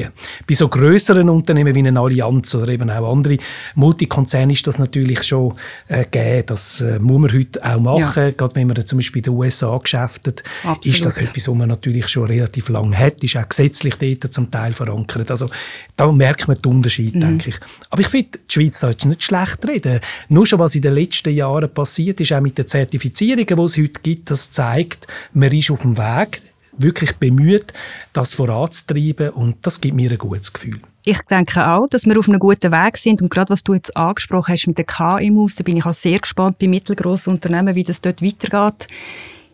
Bei 0.46 0.54
so 0.54 0.68
größeren 0.68 1.30
Unternehmen 1.30 1.61
Unternehmen 1.62 1.76
wie 1.76 1.88
eine 1.88 2.00
Allianz 2.00 2.56
oder 2.56 2.68
eben 2.70 2.90
auch 2.90 3.12
andere 3.12 3.38
Multikonzerne 3.76 4.54
ist 4.54 4.66
das 4.68 4.80
natürlich 4.80 5.24
schon 5.24 5.54
äh, 5.88 6.04
gegeben. 6.04 6.44
Das 6.48 6.82
äh, 6.82 7.00
muss 7.00 7.22
man 7.22 7.34
heute 7.34 7.64
auch 7.64 7.80
machen. 7.80 8.24
Ja. 8.24 8.32
Gerade 8.32 8.56
wenn 8.56 8.68
man 8.68 8.86
zum 8.86 8.98
Beispiel 9.00 9.20
in 9.20 9.24
den 9.24 9.34
USA 9.34 9.78
geschäftet, 9.78 10.44
Absolut. 10.64 10.86
ist 10.86 11.06
das 11.06 11.18
etwas, 11.18 11.48
was 11.48 11.56
man 11.56 11.70
natürlich 11.70 12.08
schon 12.08 12.28
relativ 12.28 12.70
lange 12.70 12.98
hat. 12.98 13.24
Ist 13.24 13.38
auch 13.38 13.48
gesetzlich 13.48 13.96
dort 13.96 14.34
zum 14.34 14.50
Teil 14.52 14.74
verankert. 14.74 15.30
Also 15.32 15.50
da 15.96 16.12
merkt 16.12 16.48
man 16.48 16.58
den 16.58 16.72
Unterschied, 16.72 17.16
mhm. 17.16 17.22
denke 17.22 17.50
ich. 17.50 17.60
Aber 17.90 18.02
ich 18.02 18.08
finde, 18.08 18.40
die 18.50 18.54
Schweiz 18.54 18.80
da 18.80 18.90
jetzt 18.90 19.06
nicht 19.06 19.24
schlecht 19.24 19.66
reden. 19.68 20.00
Nur 20.30 20.46
schon, 20.46 20.60
was 20.60 20.76
in 20.76 20.82
den 20.82 20.94
letzten 20.94 21.34
Jahren 21.34 21.72
passiert 21.74 22.20
ist, 22.20 22.34
auch 22.34 22.42
mit 22.42 22.58
den 22.58 22.68
Zertifizierungen, 22.68 23.46
die 23.48 23.64
es 23.64 23.78
heute 23.78 24.02
gibt, 24.02 24.32
das 24.32 24.52
zeigt, 24.52 25.08
man 25.34 25.52
ist 25.52 25.72
auf 25.72 25.82
dem 25.82 25.98
Weg 25.98 26.42
wirklich 26.78 27.16
bemüht, 27.18 27.74
das 28.14 28.34
voranzutreiben 28.34 29.30
und 29.30 29.58
das 29.62 29.82
gibt 29.82 29.96
mir 29.96 30.10
ein 30.10 30.18
gutes 30.18 30.54
Gefühl. 30.54 30.80
Ich 31.04 31.20
denke 31.24 31.68
auch, 31.68 31.88
dass 31.88 32.06
wir 32.06 32.18
auf 32.20 32.30
einem 32.30 32.40
guten 32.40 32.72
Weg 32.72 32.98
sind 32.98 33.22
und 33.22 33.32
gerade 33.32 33.50
was 33.50 33.64
du 33.64 33.74
jetzt 33.74 33.96
angesprochen 33.98 34.54
hast 34.54 34.68
mit 34.68 34.78
den 34.78 34.86
KMUs, 34.86 35.56
da 35.56 35.64
bin 35.64 35.78
ich 35.78 35.86
auch 35.86 35.94
sehr 35.94 36.20
gespannt 36.20 36.60
bei 36.60 36.68
mittelgroßen 36.68 37.34
Unternehmen, 37.34 37.74
wie 37.74 37.84
das 37.84 38.02
dort 38.02 38.22
weitergeht. 38.22 38.88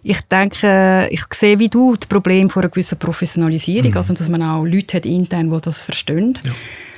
Ich 0.03 0.21
denke, 0.23 1.07
ich 1.09 1.23
sehe 1.33 1.57
wie 1.59 1.69
du 1.69 1.95
das 1.95 2.07
Problem 2.07 2.49
von 2.49 2.63
einer 2.63 2.69
gewissen 2.69 2.97
Professionalisierung, 2.97 3.91
mhm. 3.91 3.97
also 3.97 4.13
dass 4.13 4.29
man 4.29 4.43
auch 4.43 4.65
Leute 4.65 4.97
hat 4.97 5.05
intern, 5.05 5.49
die 5.49 5.61
das 5.61 5.81
verstehen. 5.81 6.37
Ja. 6.43 6.51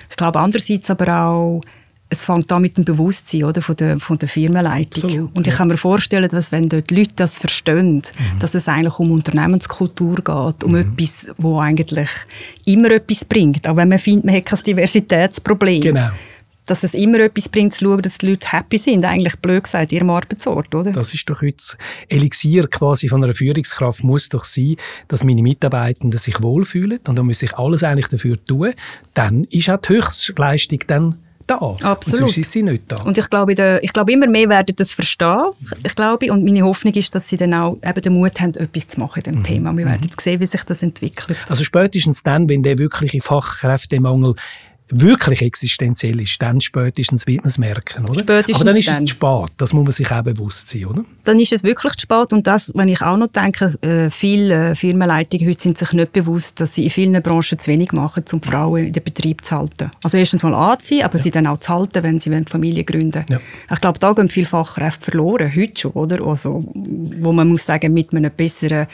Ich 0.10 0.16
glaube 0.16 0.40
andererseits 0.40 0.90
aber 0.90 1.26
auch, 1.26 1.62
es 2.12 2.26
fängt 2.26 2.52
an 2.52 2.64
mit 2.64 2.76
dem 2.76 2.86
Bewusstsein 2.86 3.44
oder, 3.44 3.62
von, 3.62 3.76
der, 3.76 4.00
von 4.00 4.18
der 4.18 4.28
Firmenleitung. 4.28 5.04
Absolut, 5.04 5.36
und 5.36 5.48
ich 5.48 5.56
kann 5.56 5.68
mir 5.68 5.78
vorstellen, 5.78 6.28
dass 6.28 6.52
wenn 6.52 6.68
dort 6.68 6.90
Leute 6.90 7.14
das 7.16 7.38
verstehen, 7.38 7.98
mhm. 7.98 8.40
dass 8.40 8.56
es 8.56 8.68
eigentlich 8.68 8.98
um 8.98 9.12
Unternehmenskultur 9.12 10.16
geht, 10.16 10.64
um 10.64 10.72
mhm. 10.72 10.94
etwas, 10.94 11.28
wo 11.38 11.60
eigentlich 11.60 12.10
immer 12.66 12.92
etwas 12.92 13.26
bringt. 13.26 13.68
Auch 13.68 13.76
wenn 13.76 13.90
man 13.90 14.00
findet, 14.00 14.26
man 14.26 14.36
hat 14.36 14.46
kein 14.46 14.60
Diversitätsproblem. 14.60 15.82
Genau. 15.82 16.10
Dass 16.66 16.84
es 16.84 16.94
immer 16.94 17.20
etwas 17.20 17.50
bringt, 17.50 17.74
zu 17.74 17.86
schauen, 17.86 18.02
dass 18.02 18.20
die 18.20 18.30
Leute 18.30 18.52
happy 18.52 18.78
sind. 18.78 19.04
Eigentlich 19.04 19.36
blöd 19.38 19.64
gesagt, 19.64 19.92
ihrem 19.92 20.10
Arbeitsort, 20.12 20.74
oder? 20.74 20.92
Das 20.92 21.14
ist 21.14 21.28
doch 21.28 21.42
jetzt 21.42 21.78
Elixier 22.08 22.68
quasi 22.68 23.08
von 23.08 23.24
einer 23.24 23.34
Führungskraft 23.34 24.04
muss 24.04 24.30
doch 24.30 24.44
sein, 24.44 24.76
dass 25.08 25.24
meine 25.24 25.42
Mitarbeitenden 25.42 26.20
sich 26.20 26.42
wohlfühlen. 26.42 27.00
Und 27.08 27.18
da 27.18 27.24
muss 27.24 27.42
ich 27.42 27.56
alles 27.56 27.84
eigentlich 27.84 28.08
dafür 28.08 28.44
tun. 28.44 28.74
Dann 29.16 29.46
ist 29.46 29.70
auch 29.70 29.82
die 29.82 29.94
Höchstleistung 29.94 30.80
dann 30.86 31.16
da. 31.50 31.56
Absolut. 31.56 32.06
Und 32.06 32.16
sonst 32.16 32.38
ist 32.38 32.52
sie 32.52 32.64
nicht 32.64 32.84
da. 32.88 33.02
Und 33.04 33.18
ich 33.18 33.30
glaube, 33.30 33.56
der, 33.56 33.84
ich 33.84 33.94
glaube, 33.94 34.12
immer 34.12 34.28
mehr 34.28 34.50
werden 34.50 34.76
das 34.76 34.94
verstehen. 34.94 35.46
Ich 35.84 35.96
glaube, 35.96 36.32
und 36.32 36.44
meine 36.44 36.64
Hoffnung 36.64 36.94
ist, 36.94 37.14
dass 37.16 37.28
sie 37.28 37.38
dann 37.38 37.54
auch 37.54 37.78
eben 37.84 38.02
den 38.02 38.14
Mut 38.14 38.40
haben, 38.40 38.54
etwas 38.56 38.88
zu 38.88 39.00
machen 39.00 39.20
in 39.20 39.24
dem 39.24 39.40
mhm. 39.40 39.44
Thema. 39.44 39.78
Wir 39.78 39.86
werden 39.86 40.02
mhm. 40.04 40.22
sehen, 40.22 40.40
wie 40.40 40.46
sich 40.46 40.64
das 40.64 40.84
entwickelt. 40.84 41.38
Also 41.48 41.64
spätestens 41.64 42.24
dann, 42.24 42.50
wenn 42.50 42.64
der 42.64 42.78
wirkliche 42.78 43.22
Fachkräftemangel 43.22 44.36
wirklich 44.90 45.42
existenziell 45.42 46.20
ist, 46.22 46.42
dann 46.42 46.62
spätestens 46.62 47.28
wird 47.28 47.40
man 47.40 47.48
es 47.48 47.58
merken, 47.58 48.06
oder? 48.06 48.22
Spätestens 48.22 48.56
Aber 48.56 48.66
dann 48.66 48.78
ist 48.78 48.88
dann. 48.88 48.96
es 48.96 49.00
zu 49.02 49.08
spät, 49.08 49.52
das 49.58 49.74
muss 49.74 49.84
man 49.84 49.92
sich 49.92 50.12
auch 50.12 50.24
bewusst 50.24 50.70
sein, 50.70 50.86
oder? 50.86 51.06
Dann 51.24 51.40
ist 51.40 51.54
es 51.54 51.64
wirklich 51.64 51.94
zu 51.94 52.02
spät 52.02 52.34
und 52.34 52.48
das, 52.48 52.72
wenn 52.76 52.88
ich 52.88 53.02
auch 53.02 53.18
noch 53.18 53.28
denke, 53.28 53.76
äh, 53.82 54.10
viele 54.10 54.76
Firmenleitungen 54.76 55.48
heute 55.48 55.62
sind 55.62 55.78
sich 55.78 55.94
nicht 55.94 56.12
bewusst, 56.12 56.60
dass 56.60 56.76
sie 56.76 56.86
in 56.86 56.90
vielen 56.90 57.22
Branchen 57.22 57.60
zu 57.60 57.72
wenig 57.72 57.92
machen, 57.92 58.24
um 58.32 58.42
Frauen 58.42 58.88
in 58.88 58.94
den 58.94 59.04
Betrieb 59.04 59.44
zu 59.44 59.58
halten. 59.58 59.92
Also 60.04 60.18
erstens 60.18 60.44
mal 60.44 60.54
anziehen, 60.54 61.04
aber 61.04 61.18
ja. 61.18 61.24
sie 61.24 61.32
dann 61.32 61.48
auch 61.48 61.60
zu 61.60 61.74
halten, 61.74 62.04
wenn 62.04 62.20
sie 62.20 62.30
Familie 62.50 62.84
gründen 62.84 63.26
ja. 63.30 63.40
Ich 63.72 63.82
glaube, 63.82 64.00
da 64.00 64.14
gehen 64.14 64.30
viele 64.30 64.48
Fachkräfte 64.48 65.12
verloren, 65.12 65.54
heute 65.56 65.80
schon, 65.80 65.92
oder? 65.92 66.26
Also, 66.26 66.64
wo 66.74 67.32
man 67.32 67.48
muss 67.48 67.66
sagen, 67.66 67.94
mit 67.94 68.14
einer 68.14 68.30
besseren 68.30 68.88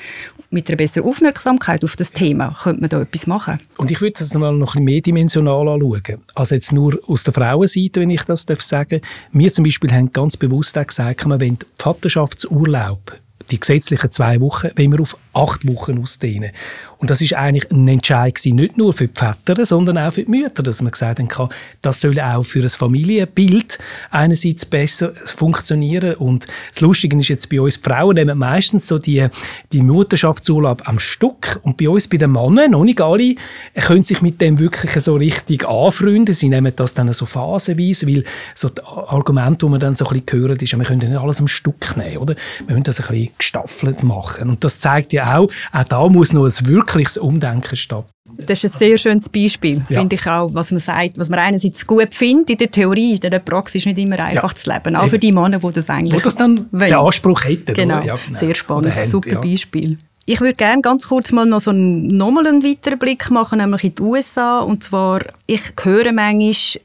mit 0.52 0.70
einer 0.70 0.78
besseren 0.78 1.10
Aufmerksamkeit 1.10 1.84
auf 1.84 1.96
das 1.96 2.12
Thema 2.12 2.56
könnte 2.64 2.82
man 2.82 2.90
da 2.90 3.02
etwas 3.02 3.28
machen. 3.28 3.60
Und 3.78 3.92
ich 3.92 4.00
würde 4.02 4.16
das 4.18 4.34
mal 4.36 4.54
noch 4.54 4.76
ein 4.76 4.86
bisschen 4.86 4.86
mehrdimensional 4.86 5.68
anschauen. 5.68 5.85
Also 6.34 6.56
jetzt 6.56 6.72
nur 6.72 7.00
aus 7.08 7.24
der 7.24 7.34
Frauenseite, 7.34 8.02
wenn 8.02 8.10
ich 8.10 8.24
das 8.24 8.44
sagen 8.44 9.02
darf. 9.02 9.10
Wir 9.32 9.52
zum 9.52 9.64
Beispiel 9.64 9.92
haben 9.92 10.12
ganz 10.12 10.38
bewusst 10.38 10.78
auch 10.78 10.88
gesagt, 10.88 11.26
wir 11.26 11.40
wollen 11.40 11.58
Vaterschaftsurlaub 11.78 13.20
die 13.52 13.60
gesetzlichen 13.60 14.12
zwei 14.12 14.40
Wochen, 14.42 14.70
wenn 14.76 14.92
wir 14.92 15.02
auf 15.02 15.18
acht 15.36 15.68
Wochen 15.68 16.02
ausdehnen. 16.02 16.52
Und 16.98 17.10
das 17.10 17.22
ist 17.22 17.34
eigentlich 17.34 17.70
ein 17.72 17.88
Entscheid 17.88 18.36
gewesen, 18.36 18.56
nicht 18.56 18.78
nur 18.78 18.94
für 18.94 19.08
die 19.08 19.14
Väter, 19.14 19.66
sondern 19.66 19.98
auch 19.98 20.12
für 20.12 20.24
die 20.24 20.32
Mütter, 20.32 20.64
dass 20.64 20.82
man 20.82 20.92
gesagt 20.92 21.20
hat, 21.20 21.50
das 21.82 22.02
soll 22.02 22.20
auch 22.20 22.44
für 22.44 22.62
das 22.62 22.76
Familienbild 22.76 23.78
einerseits 24.12 24.66
besser 24.66 25.14
funktionieren. 25.26 26.16
Und 26.16 26.48
das 26.72 26.82
Lustige 26.82 27.18
ist 27.18 27.28
jetzt 27.28 27.50
bei 27.50 27.60
uns, 27.60 27.76
Frauen 27.78 28.16
nehmen 28.16 28.38
meistens 28.38 28.88
so 28.88 28.98
die, 28.98 29.28
die 29.72 29.82
Mutterschaftsurlaub 29.82 30.88
am 30.88 31.00
Stück 31.00 31.60
und 31.64 31.78
bei 31.78 31.90
uns, 31.90 32.08
bei 32.08 32.18
den 32.18 32.32
Männern, 32.32 32.72
noch 32.72 32.84
nicht 32.84 33.02
alle, 33.02 33.36
können 33.76 34.04
sich 34.04 34.22
mit 34.22 34.40
dem 34.42 34.58
wirklich 34.58 34.92
so 35.04 35.16
richtig 35.16 35.68
anfreunden. 35.68 36.34
Sie 36.34 36.50
nehmen 36.50 36.74
das 36.76 36.94
dann 36.94 37.12
so 37.12 37.26
phasenweise, 37.26 38.08
weil 38.08 38.24
so 38.54 38.70
das 38.70 38.86
Argument, 38.86 39.62
das 39.62 39.70
man 39.70 39.80
dann 39.80 39.94
so 39.94 40.08
ein 40.08 40.22
bisschen 40.22 40.42
hören, 40.42 40.58
ist, 40.58 40.78
wir 40.78 40.86
können 40.86 41.10
nicht 41.10 41.20
alles 41.20 41.40
am 41.40 41.48
Stück 41.48 41.98
nehmen, 41.98 42.18
oder? 42.18 42.36
Wir 42.66 42.74
müssen 42.74 42.84
das 42.84 43.02
ein 43.02 43.08
bisschen 43.08 43.34
gestaffelt 43.38 44.04
machen. 44.04 44.50
Und 44.50 44.64
das 44.64 44.80
zeigt 44.80 45.14
ja 45.14 45.25
auch, 45.26 45.50
auch 45.72 45.84
da 45.84 46.08
muss 46.08 46.34
noch 46.34 46.46
ein 46.46 46.68
wirkliches 46.68 47.18
Umdenken 47.18 47.76
stattfinden. 47.76 48.12
Das 48.38 48.64
ist 48.64 48.76
ein 48.76 48.80
sehr 48.80 48.98
schönes 48.98 49.30
Beispiel, 49.30 49.78
ja. 49.90 50.00
finde 50.00 50.16
ich 50.16 50.28
auch, 50.28 50.54
was 50.54 50.72
man 50.72 50.80
sagt, 50.80 51.18
was 51.18 51.30
man 51.30 51.40
einerseits 51.40 51.86
gut 51.86 52.14
findet 52.14 52.50
in 52.50 52.58
der 52.58 52.72
Theorie, 52.72 53.14
in 53.14 53.20
der 53.20 53.40
Praxis 53.40 53.86
nicht 53.86 53.98
immer 53.98 54.20
einfach 54.20 54.52
ja. 54.52 54.56
zu 54.56 54.70
leben, 54.70 54.96
auch 54.96 55.08
für 55.08 55.20
die 55.20 55.32
Männer, 55.32 55.60
die 55.60 55.72
das 55.72 55.90
eigentlich 55.90 56.14
Wo 56.14 56.20
das 56.20 56.36
dann 56.36 56.68
wollen. 56.72 56.90
den 56.90 56.94
Anspruch 56.94 57.44
hätten. 57.46 57.74
Genau, 57.74 58.02
ja, 58.02 58.16
genau. 58.16 58.38
sehr 58.38 58.56
spannend, 58.56 58.94
super 58.94 59.36
Beispiel. 59.36 59.98
Ich 60.28 60.42
würde 60.42 60.56
gerne 60.56 60.82
ganz 60.82 61.08
kurz 61.08 61.32
mal 61.32 61.46
noch 61.46 61.62
so 61.62 61.70
einen, 61.70 62.08
nochmal 62.08 62.48
einen 62.48 62.64
weiteren 62.64 62.98
Blick 62.98 63.30
machen, 63.30 63.60
nämlich 63.60 63.84
in 63.84 63.94
die 63.94 64.02
USA. 64.02 64.60
Und 64.60 64.84
zwar, 64.84 65.22
ich 65.46 65.62
höre 65.84 66.12
manchmal 66.12 66.82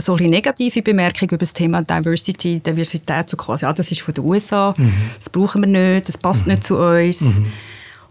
solche 0.00 0.24
negative 0.24 0.82
Bemerkungen 0.82 1.30
über 1.30 1.38
das 1.38 1.52
Thema 1.52 1.82
Diversity, 1.82 2.60
Diversität, 2.60 3.28
so 3.30 3.36
quasi, 3.36 3.66
ah, 3.66 3.72
das 3.72 3.90
ist 3.90 4.00
von 4.00 4.14
den 4.14 4.24
USA, 4.24 4.74
mhm. 4.76 4.92
das 5.16 5.30
brauchen 5.30 5.62
wir 5.62 5.68
nicht, 5.68 6.08
das 6.08 6.18
passt 6.18 6.46
mhm. 6.46 6.52
nicht 6.52 6.64
zu 6.64 6.78
uns. 6.78 7.20
Mhm. 7.20 7.46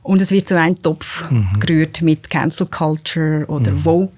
Und 0.03 0.21
es 0.21 0.31
wird 0.31 0.47
so 0.47 0.55
ein 0.55 0.75
Topf 0.81 1.29
mhm. 1.29 1.59
gerührt 1.59 2.01
mit 2.01 2.29
Cancel 2.29 2.67
Culture 2.67 3.45
oder 3.47 3.71
mhm. 3.71 3.79
Vogue. 3.79 4.09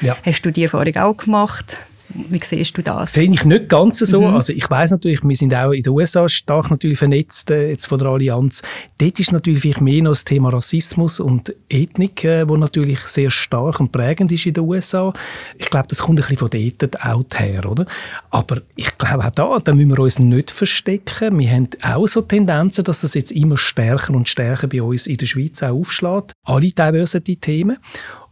Ja. 0.00 0.16
Hast 0.24 0.42
du 0.42 0.50
die 0.50 0.64
Erfahrung 0.64 0.96
auch 0.96 1.16
gemacht? 1.16 1.76
Wie 2.08 2.40
siehst 2.42 2.76
du 2.76 2.82
das? 2.82 3.14
Sehe 3.14 3.30
ich 3.30 3.44
nicht 3.44 3.68
ganz 3.68 3.98
so. 3.98 4.20
Mhm. 4.20 4.34
Also 4.34 4.52
ich 4.52 4.68
weiß 4.68 4.90
natürlich, 4.90 5.22
wir 5.24 5.36
sind 5.36 5.54
auch 5.54 5.72
in 5.72 5.82
den 5.82 5.92
USA 5.92 6.28
stark 6.28 6.70
natürlich 6.70 6.98
vernetzt 6.98 7.50
äh, 7.50 7.70
jetzt 7.70 7.86
von 7.86 7.98
der 7.98 8.08
Allianz. 8.08 8.62
Dort 8.98 9.18
ist 9.18 9.32
natürlich 9.32 9.60
vielleicht 9.60 9.80
mehr 9.80 10.02
noch 10.02 10.10
das 10.10 10.24
Thema 10.24 10.50
Rassismus 10.50 11.18
und 11.18 11.54
Ethnik, 11.68 12.24
äh, 12.24 12.48
wo 12.48 12.56
natürlich 12.56 13.00
sehr 13.00 13.30
stark 13.30 13.80
und 13.80 13.90
prägend 13.90 14.30
ist 14.32 14.46
in 14.46 14.54
den 14.54 14.64
USA. 14.64 15.12
Ich 15.58 15.70
glaube, 15.70 15.88
das 15.88 16.02
kommt 16.02 16.18
ein 16.18 16.26
bisschen 16.28 16.36
von 16.36 16.50
dort 16.50 17.04
out 17.04 17.40
her, 17.40 17.68
oder? 17.70 17.86
Aber 18.30 18.60
ich 18.76 18.96
glaube 18.98 19.24
auch 19.24 19.30
da, 19.30 19.58
da 19.64 19.74
müssen 19.74 19.90
wir 19.90 19.98
uns 19.98 20.18
nicht 20.18 20.50
verstecken. 20.50 21.38
Wir 21.38 21.50
haben 21.50 21.68
auch 21.82 22.06
so 22.06 22.20
Tendenzen, 22.20 22.84
dass 22.84 23.02
es 23.02 23.14
jetzt 23.14 23.32
immer 23.32 23.56
stärker 23.56 24.14
und 24.14 24.28
stärker 24.28 24.68
bei 24.68 24.82
uns 24.82 25.06
in 25.06 25.16
der 25.16 25.26
Schweiz 25.26 25.62
auch 25.62 25.70
aufschlägt. 25.70 26.32
Alle 26.44 26.68
Diversity-Themen. 26.68 27.78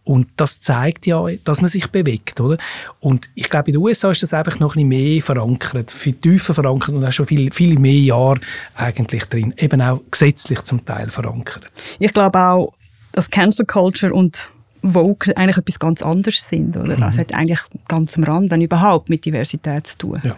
Und 0.04 0.28
das 0.36 0.60
zeigt 0.60 1.06
ja, 1.06 1.24
dass 1.44 1.60
man 1.60 1.68
sich 1.68 1.88
bewegt, 1.88 2.40
oder? 2.40 2.58
Und 3.00 3.28
ich 3.34 3.48
glaube, 3.48 3.68
in 3.68 3.74
den 3.74 3.82
USA 3.82 4.10
ist 4.10 4.22
das 4.22 4.34
einfach 4.34 4.58
noch 4.58 4.74
ein 4.74 4.88
bisschen 4.88 5.12
mehr 5.12 5.22
verankert, 5.22 5.90
viel 5.90 6.14
tiefer 6.14 6.54
verankert 6.54 6.94
und 6.94 7.04
auch 7.04 7.12
schon 7.12 7.26
viel, 7.26 7.52
viel 7.52 7.78
mehr 7.78 8.00
Jahre 8.00 8.40
eigentlich 8.74 9.24
drin. 9.26 9.54
Eben 9.56 9.80
auch 9.80 10.00
gesetzlich 10.10 10.62
zum 10.62 10.84
Teil 10.84 11.08
verankert. 11.10 11.66
Ich 12.00 12.12
glaube 12.12 12.38
auch, 12.38 12.74
dass 13.12 13.30
Cancel 13.30 13.66
Culture 13.66 14.12
und 14.12 14.50
Vogue 14.82 15.36
eigentlich 15.36 15.58
etwas 15.58 15.78
ganz 15.78 16.02
anderes 16.02 16.46
sind. 16.46 16.76
Oder? 16.76 16.96
Mhm. 16.96 17.02
Also 17.02 17.18
hat 17.20 17.32
eigentlich 17.34 17.60
ganz 17.86 18.16
am 18.18 18.24
Rand, 18.24 18.50
wenn 18.50 18.60
überhaupt, 18.60 19.08
mit 19.08 19.24
Diversität 19.24 19.86
zu 19.86 19.98
tun. 19.98 20.20
Ja, 20.24 20.34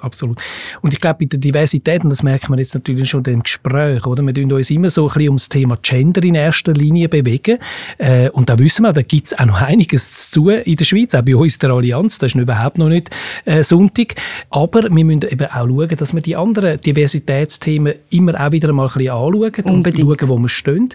absolut. 0.00 0.40
Und 0.82 0.92
ich 0.92 1.00
glaube, 1.00 1.20
bei 1.20 1.26
der 1.26 1.38
Diversität, 1.38 2.02
und 2.02 2.10
das 2.10 2.22
merkt 2.22 2.48
man 2.48 2.58
jetzt 2.58 2.74
natürlich 2.74 3.08
schon 3.08 3.24
im 3.24 3.42
Gespräch, 3.42 4.04
oder? 4.06 4.22
wir 4.22 4.34
tun 4.34 4.52
uns 4.52 4.70
immer 4.70 4.90
so 4.90 5.04
ein 5.04 5.14
bisschen 5.14 5.28
ums 5.28 5.48
Thema 5.48 5.78
Gender 5.80 6.22
in 6.24 6.34
erster 6.34 6.72
Linie 6.72 7.08
bewegen. 7.08 7.58
Äh, 7.98 8.30
und 8.30 8.50
da 8.50 8.58
wissen 8.58 8.82
wir, 8.82 8.92
da 8.92 9.02
gibt 9.02 9.26
es 9.26 9.38
auch 9.38 9.46
noch 9.46 9.62
einiges 9.62 10.30
zu 10.30 10.40
tun 10.40 10.54
in 10.64 10.76
der 10.76 10.84
Schweiz, 10.84 11.14
auch 11.14 11.22
bei 11.22 11.36
uns 11.36 11.54
in 11.54 11.60
der 11.60 11.70
Allianz, 11.70 12.18
das 12.18 12.34
ist 12.34 12.40
überhaupt 12.40 12.78
noch 12.78 12.88
nicht 12.88 13.10
äh, 13.44 13.62
Sonntag. 13.62 14.14
Aber 14.50 14.82
wir 14.82 15.04
müssen 15.04 15.22
eben 15.22 15.46
auch 15.46 15.66
schauen, 15.66 15.96
dass 15.96 16.14
wir 16.14 16.22
die 16.22 16.36
anderen 16.36 16.80
Diversitätsthemen 16.80 17.94
immer 18.10 18.40
auch 18.40 18.52
wieder 18.52 18.72
mal 18.72 18.86
ein 18.86 18.92
bisschen 18.92 19.10
anschauen 19.10 19.52
Unbedingt. 19.64 20.08
und 20.08 20.20
schauen, 20.20 20.28
wo 20.28 20.38
wir 20.38 20.48
stehen. 20.48 20.88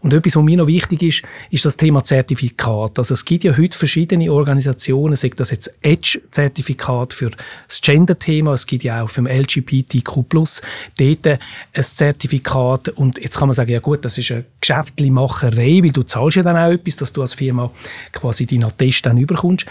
Und 0.00 0.12
etwas, 0.12 0.36
was 0.36 0.42
mir 0.42 0.58
noch 0.58 0.66
wichtig 0.66 1.02
ist, 1.02 1.22
ist 1.50 1.64
das 1.64 1.76
Thema 1.76 2.04
Zertifizierung 2.04 2.33
Zertifikat. 2.34 2.98
Also 2.98 3.14
es 3.14 3.24
gibt 3.24 3.44
ja 3.44 3.56
heute 3.56 3.76
verschiedene 3.76 4.32
Organisationen, 4.32 5.16
sei 5.16 5.30
das 5.30 5.50
jetzt 5.50 5.78
Edge-Zertifikat 5.82 7.12
für 7.12 7.30
das 7.68 7.80
Gender-Thema, 7.80 8.52
es 8.54 8.66
gibt 8.66 8.84
ja 8.84 9.02
auch 9.02 9.10
für 9.10 9.22
LGBTQ+, 9.22 10.04
dort 10.04 11.26
ein 11.26 11.82
Zertifikat 11.82 12.88
und 12.90 13.18
jetzt 13.18 13.38
kann 13.38 13.48
man 13.48 13.54
sagen, 13.54 13.70
ja 13.70 13.80
gut, 13.80 14.04
das 14.04 14.18
ist 14.18 14.30
eine 14.32 14.44
Geschäftlichmacherei, 14.60 15.80
weil 15.82 15.92
du 15.92 16.02
zahlst 16.02 16.36
ja 16.36 16.42
dann 16.42 16.56
auch 16.56 16.72
etwas, 16.72 16.96
dass 16.96 17.12
du 17.12 17.20
als 17.20 17.34
Firma 17.34 17.70
quasi 18.12 18.46
deinen 18.46 18.64
Attest 18.64 19.06
dann 19.06 19.18
überkommst. 19.18 19.66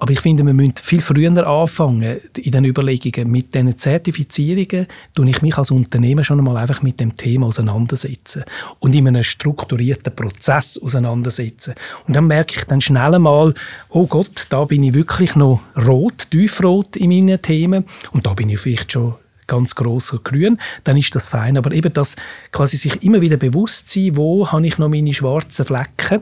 Aber 0.00 0.12
ich 0.12 0.20
finde, 0.20 0.44
wir 0.44 0.54
müssen 0.54 0.74
viel 0.82 1.02
früher 1.02 1.46
anfangen 1.46 2.20
in 2.36 2.52
den 2.52 2.64
Überlegungen. 2.64 3.30
Mit 3.30 3.54
diesen 3.54 3.76
Zertifizierungen 3.76 4.86
tue 5.14 5.28
ich 5.28 5.42
mich 5.42 5.58
als 5.58 5.70
Unternehmen 5.70 6.24
schon 6.24 6.38
einmal 6.38 6.56
einfach 6.56 6.80
mit 6.80 6.98
dem 7.00 7.16
Thema 7.16 7.48
auseinandersetzen 7.48 8.44
und 8.78 8.94
in 8.94 9.06
einem 9.06 9.22
strukturierten 9.22 10.14
Prozess 10.14 10.78
auseinandersetzen. 10.78 11.74
Und 12.06 12.16
dann 12.16 12.26
merke 12.26 12.54
ich 12.56 12.64
dann 12.64 12.80
schnell 12.80 13.14
einmal, 13.14 13.52
oh 13.90 14.06
Gott, 14.06 14.46
da 14.48 14.64
bin 14.64 14.84
ich 14.84 14.94
wirklich 14.94 15.36
noch 15.36 15.60
rot, 15.76 16.30
tiefrot 16.30 16.96
in 16.96 17.10
meinen 17.10 17.42
Themen 17.42 17.84
und 18.12 18.26
da 18.26 18.32
bin 18.32 18.48
ich 18.48 18.58
vielleicht 18.58 18.92
schon 18.92 19.16
ganz 19.50 19.74
gross 19.74 20.16
grün, 20.22 20.58
dann 20.84 20.96
ist 20.96 21.14
das 21.14 21.28
fein. 21.28 21.58
Aber 21.58 21.72
eben 21.72 21.92
das 21.92 22.16
quasi 22.52 22.76
sich 22.76 23.02
immer 23.02 23.20
wieder 23.20 23.36
bewusst 23.36 23.88
sein, 23.88 24.16
wo 24.16 24.50
habe 24.50 24.66
ich 24.66 24.78
noch 24.78 24.88
meine 24.88 25.12
schwarzen 25.12 25.66
Flecken. 25.66 26.20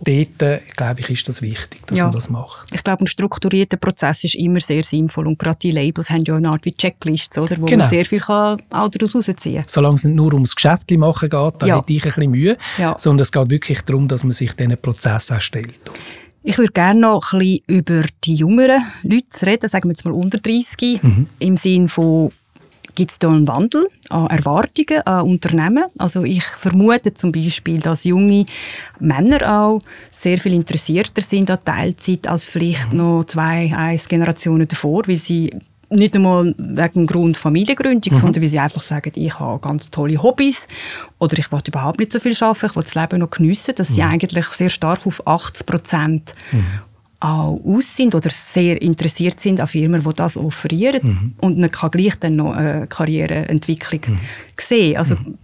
Dort, 0.00 0.42
äh, 0.42 0.60
glaube 0.76 1.00
ich, 1.00 1.10
ist 1.10 1.28
das 1.28 1.40
wichtig, 1.40 1.86
dass 1.86 1.98
ja. 1.98 2.04
man 2.04 2.12
das 2.12 2.28
macht. 2.28 2.72
Ich 2.72 2.82
glaube, 2.82 3.04
ein 3.04 3.06
strukturierter 3.06 3.76
Prozess 3.76 4.24
ist 4.24 4.34
immer 4.34 4.60
sehr 4.60 4.82
sinnvoll 4.82 5.26
und 5.26 5.38
gerade 5.38 5.58
die 5.62 5.70
Labels 5.70 6.10
haben 6.10 6.24
ja 6.24 6.34
eine 6.34 6.48
Art 6.48 6.64
wie 6.64 6.72
Checklists, 6.72 7.38
oder, 7.38 7.60
wo 7.60 7.66
genau. 7.66 7.84
man 7.84 7.88
sehr 7.88 8.04
viel 8.04 8.20
kann 8.20 8.60
auch 8.70 8.88
daraus 8.88 9.14
herausziehen 9.14 9.56
kann. 9.56 9.64
Solange 9.68 9.94
es 9.94 10.04
nicht 10.04 10.16
nur 10.16 10.34
ums 10.34 10.56
Geschäft 10.56 10.90
machen 10.92 11.28
geht, 11.28 11.54
da 11.58 11.66
ja. 11.66 11.78
hätte 11.78 11.92
ich 11.92 12.02
ein 12.04 12.08
bisschen 12.08 12.30
Mühe, 12.30 12.56
ja. 12.78 12.94
sondern 12.98 13.22
es 13.22 13.32
geht 13.32 13.50
wirklich 13.50 13.82
darum, 13.82 14.08
dass 14.08 14.24
man 14.24 14.32
sich 14.32 14.52
diesen 14.54 14.76
Prozess 14.76 15.30
erstellt. 15.30 15.80
Ich 16.42 16.58
würde 16.58 16.72
gerne 16.72 17.00
noch 17.00 17.32
ein 17.32 17.38
bisschen 17.38 17.62
über 17.66 18.02
die 18.24 18.34
jüngeren 18.34 18.82
Leute 19.02 19.46
reden, 19.46 19.68
sagen 19.68 19.88
wir 19.88 19.92
jetzt 19.92 20.04
mal 20.04 20.12
unter 20.12 20.38
30, 20.38 21.02
mhm. 21.02 21.26
im 21.38 21.56
Sinne 21.56 21.88
von 21.88 22.30
Gibt 22.94 23.10
es 23.10 23.18
da 23.18 23.28
einen 23.28 23.48
Wandel 23.48 23.88
an 24.08 24.28
Erwartungen 24.28 25.04
an 25.04 25.26
Unternehmen? 25.26 25.84
Also 25.98 26.24
ich 26.24 26.44
vermute 26.44 27.12
zum 27.14 27.32
Beispiel, 27.32 27.80
dass 27.80 28.04
junge 28.04 28.46
Männer 29.00 29.60
auch 29.60 29.80
sehr 30.12 30.38
viel 30.38 30.52
interessierter 30.52 31.22
sind 31.22 31.50
an 31.50 31.58
Teilzeit 31.64 32.26
als 32.26 32.46
vielleicht 32.46 32.92
mhm. 32.92 32.98
noch 32.98 33.24
zwei, 33.24 33.74
eins 33.74 34.08
Generationen 34.08 34.68
davor, 34.68 35.02
weil 35.06 35.16
sie 35.16 35.52
nicht 35.90 36.14
einmal 36.14 36.54
wegen 36.56 37.06
Grund 37.06 37.36
Familiengründung, 37.36 38.12
mhm. 38.12 38.18
sondern 38.18 38.42
weil 38.42 38.48
sie 38.48 38.58
einfach 38.58 38.82
sagen, 38.82 39.12
ich 39.14 39.38
habe 39.38 39.60
ganz 39.60 39.90
tolle 39.90 40.22
Hobbys 40.22 40.68
oder 41.18 41.38
ich 41.38 41.50
will 41.52 41.60
überhaupt 41.66 41.98
nicht 41.98 42.12
so 42.12 42.20
viel 42.20 42.34
arbeiten, 42.40 42.66
ich 42.66 42.76
will 42.76 42.82
das 42.82 42.94
Leben 42.94 43.18
noch 43.20 43.30
geniessen, 43.30 43.74
dass 43.74 43.90
mhm. 43.90 43.94
sie 43.94 44.02
eigentlich 44.02 44.46
sehr 44.46 44.70
stark 44.70 45.06
auf 45.06 45.26
80 45.26 45.66
Prozent 45.66 46.34
mhm 46.52 46.64
auch 47.24 47.58
aus 47.64 47.96
sind 47.96 48.14
oder 48.14 48.28
sehr 48.28 48.80
interessiert 48.82 49.40
sind 49.40 49.58
an 49.58 49.66
Firmen, 49.66 50.02
die 50.02 50.14
das 50.14 50.36
offerieren 50.36 51.00
mhm. 51.02 51.34
und 51.40 51.58
man 51.58 51.70
kann 51.70 51.90
gleich 51.90 52.16
dann 52.18 52.36
noch 52.36 52.52
eine 52.52 52.86
Karriereentwicklung 52.86 54.00
mhm. 54.06 54.18
sehen. 54.58 54.96
Also 54.96 55.14
mhm. 55.14 55.38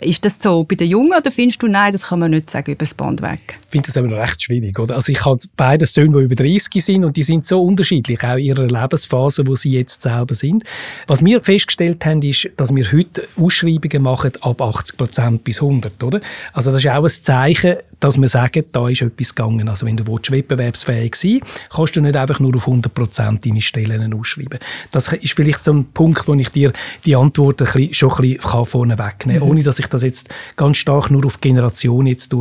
Ist 0.00 0.24
das 0.24 0.38
so 0.40 0.62
bei 0.62 0.76
den 0.76 0.88
Jungen 0.88 1.12
oder 1.12 1.30
findest 1.32 1.60
du, 1.60 1.66
nein, 1.66 1.90
das 1.90 2.06
kann 2.06 2.20
man 2.20 2.30
nicht 2.30 2.48
sagen 2.48 2.70
über 2.70 2.84
das 2.84 2.94
Band 2.94 3.20
weg? 3.20 3.58
Ich 3.64 3.70
finde 3.70 3.86
das 3.86 3.96
aber 3.96 4.16
recht 4.16 4.40
schwierig. 4.40 4.78
Oder? 4.78 4.94
Also 4.94 5.10
ich 5.10 5.24
habe 5.24 5.40
beide 5.56 5.86
Söhne, 5.86 6.18
die 6.18 6.24
über 6.24 6.36
30 6.36 6.84
sind 6.84 7.04
und 7.04 7.16
die 7.16 7.24
sind 7.24 7.44
so 7.44 7.60
unterschiedlich, 7.60 8.22
auch 8.22 8.36
in 8.36 8.44
ihrer 8.44 8.66
Lebensphase, 8.68 9.44
wo 9.44 9.56
sie 9.56 9.72
jetzt 9.72 10.02
selber 10.02 10.34
sind. 10.34 10.62
Was 11.08 11.24
wir 11.24 11.40
festgestellt 11.40 12.04
haben, 12.06 12.22
ist, 12.22 12.48
dass 12.56 12.72
wir 12.72 12.92
heute 12.92 13.26
Ausschreibungen 13.36 14.02
machen 14.02 14.32
ab 14.40 14.62
80 14.62 14.96
Prozent 14.96 15.44
bis 15.44 15.60
100. 15.60 16.00
Oder? 16.04 16.20
Also 16.52 16.70
das 16.70 16.84
ist 16.84 16.90
auch 16.90 17.02
ein 17.02 17.10
Zeichen, 17.10 17.78
dass 18.00 18.20
wir 18.20 18.28
sagen, 18.28 18.64
da 18.72 18.88
ist 18.88 19.02
etwas 19.02 19.34
gegangen. 19.34 19.68
Also 19.68 19.86
wenn 19.86 19.96
du 19.96 20.06
willst, 20.06 20.30
wettbewerbsfähig 20.30 21.14
sein 21.14 21.40
kannst 21.74 21.96
du 21.96 22.00
nicht 22.00 22.16
einfach 22.16 22.40
nur 22.40 22.54
auf 22.56 22.66
100 22.66 22.92
Prozent 22.92 23.44
deine 23.44 23.60
Stellen 23.60 24.12
ausschreiben. 24.14 24.58
Das 24.90 25.12
ist 25.12 25.34
vielleicht 25.34 25.60
so 25.60 25.72
ein 25.72 25.86
Punkt, 25.92 26.26
wo 26.28 26.34
ich 26.34 26.50
dir 26.50 26.72
die 27.04 27.16
Antwort 27.16 27.60
ein 27.62 27.66
bisschen, 27.66 27.94
schon 27.94 28.12
ein 28.12 28.38
bisschen 28.38 28.64
vorne 28.64 28.98
wegnehmen 28.98 29.40
kann, 29.40 29.48
mhm. 29.48 29.52
ohne 29.52 29.62
dass 29.62 29.78
ich 29.78 29.86
das 29.86 30.02
jetzt 30.02 30.28
ganz 30.56 30.76
stark 30.76 31.10
nur 31.10 31.24
auf 31.26 31.40
Generation 31.40 32.06
jetzt 32.06 32.34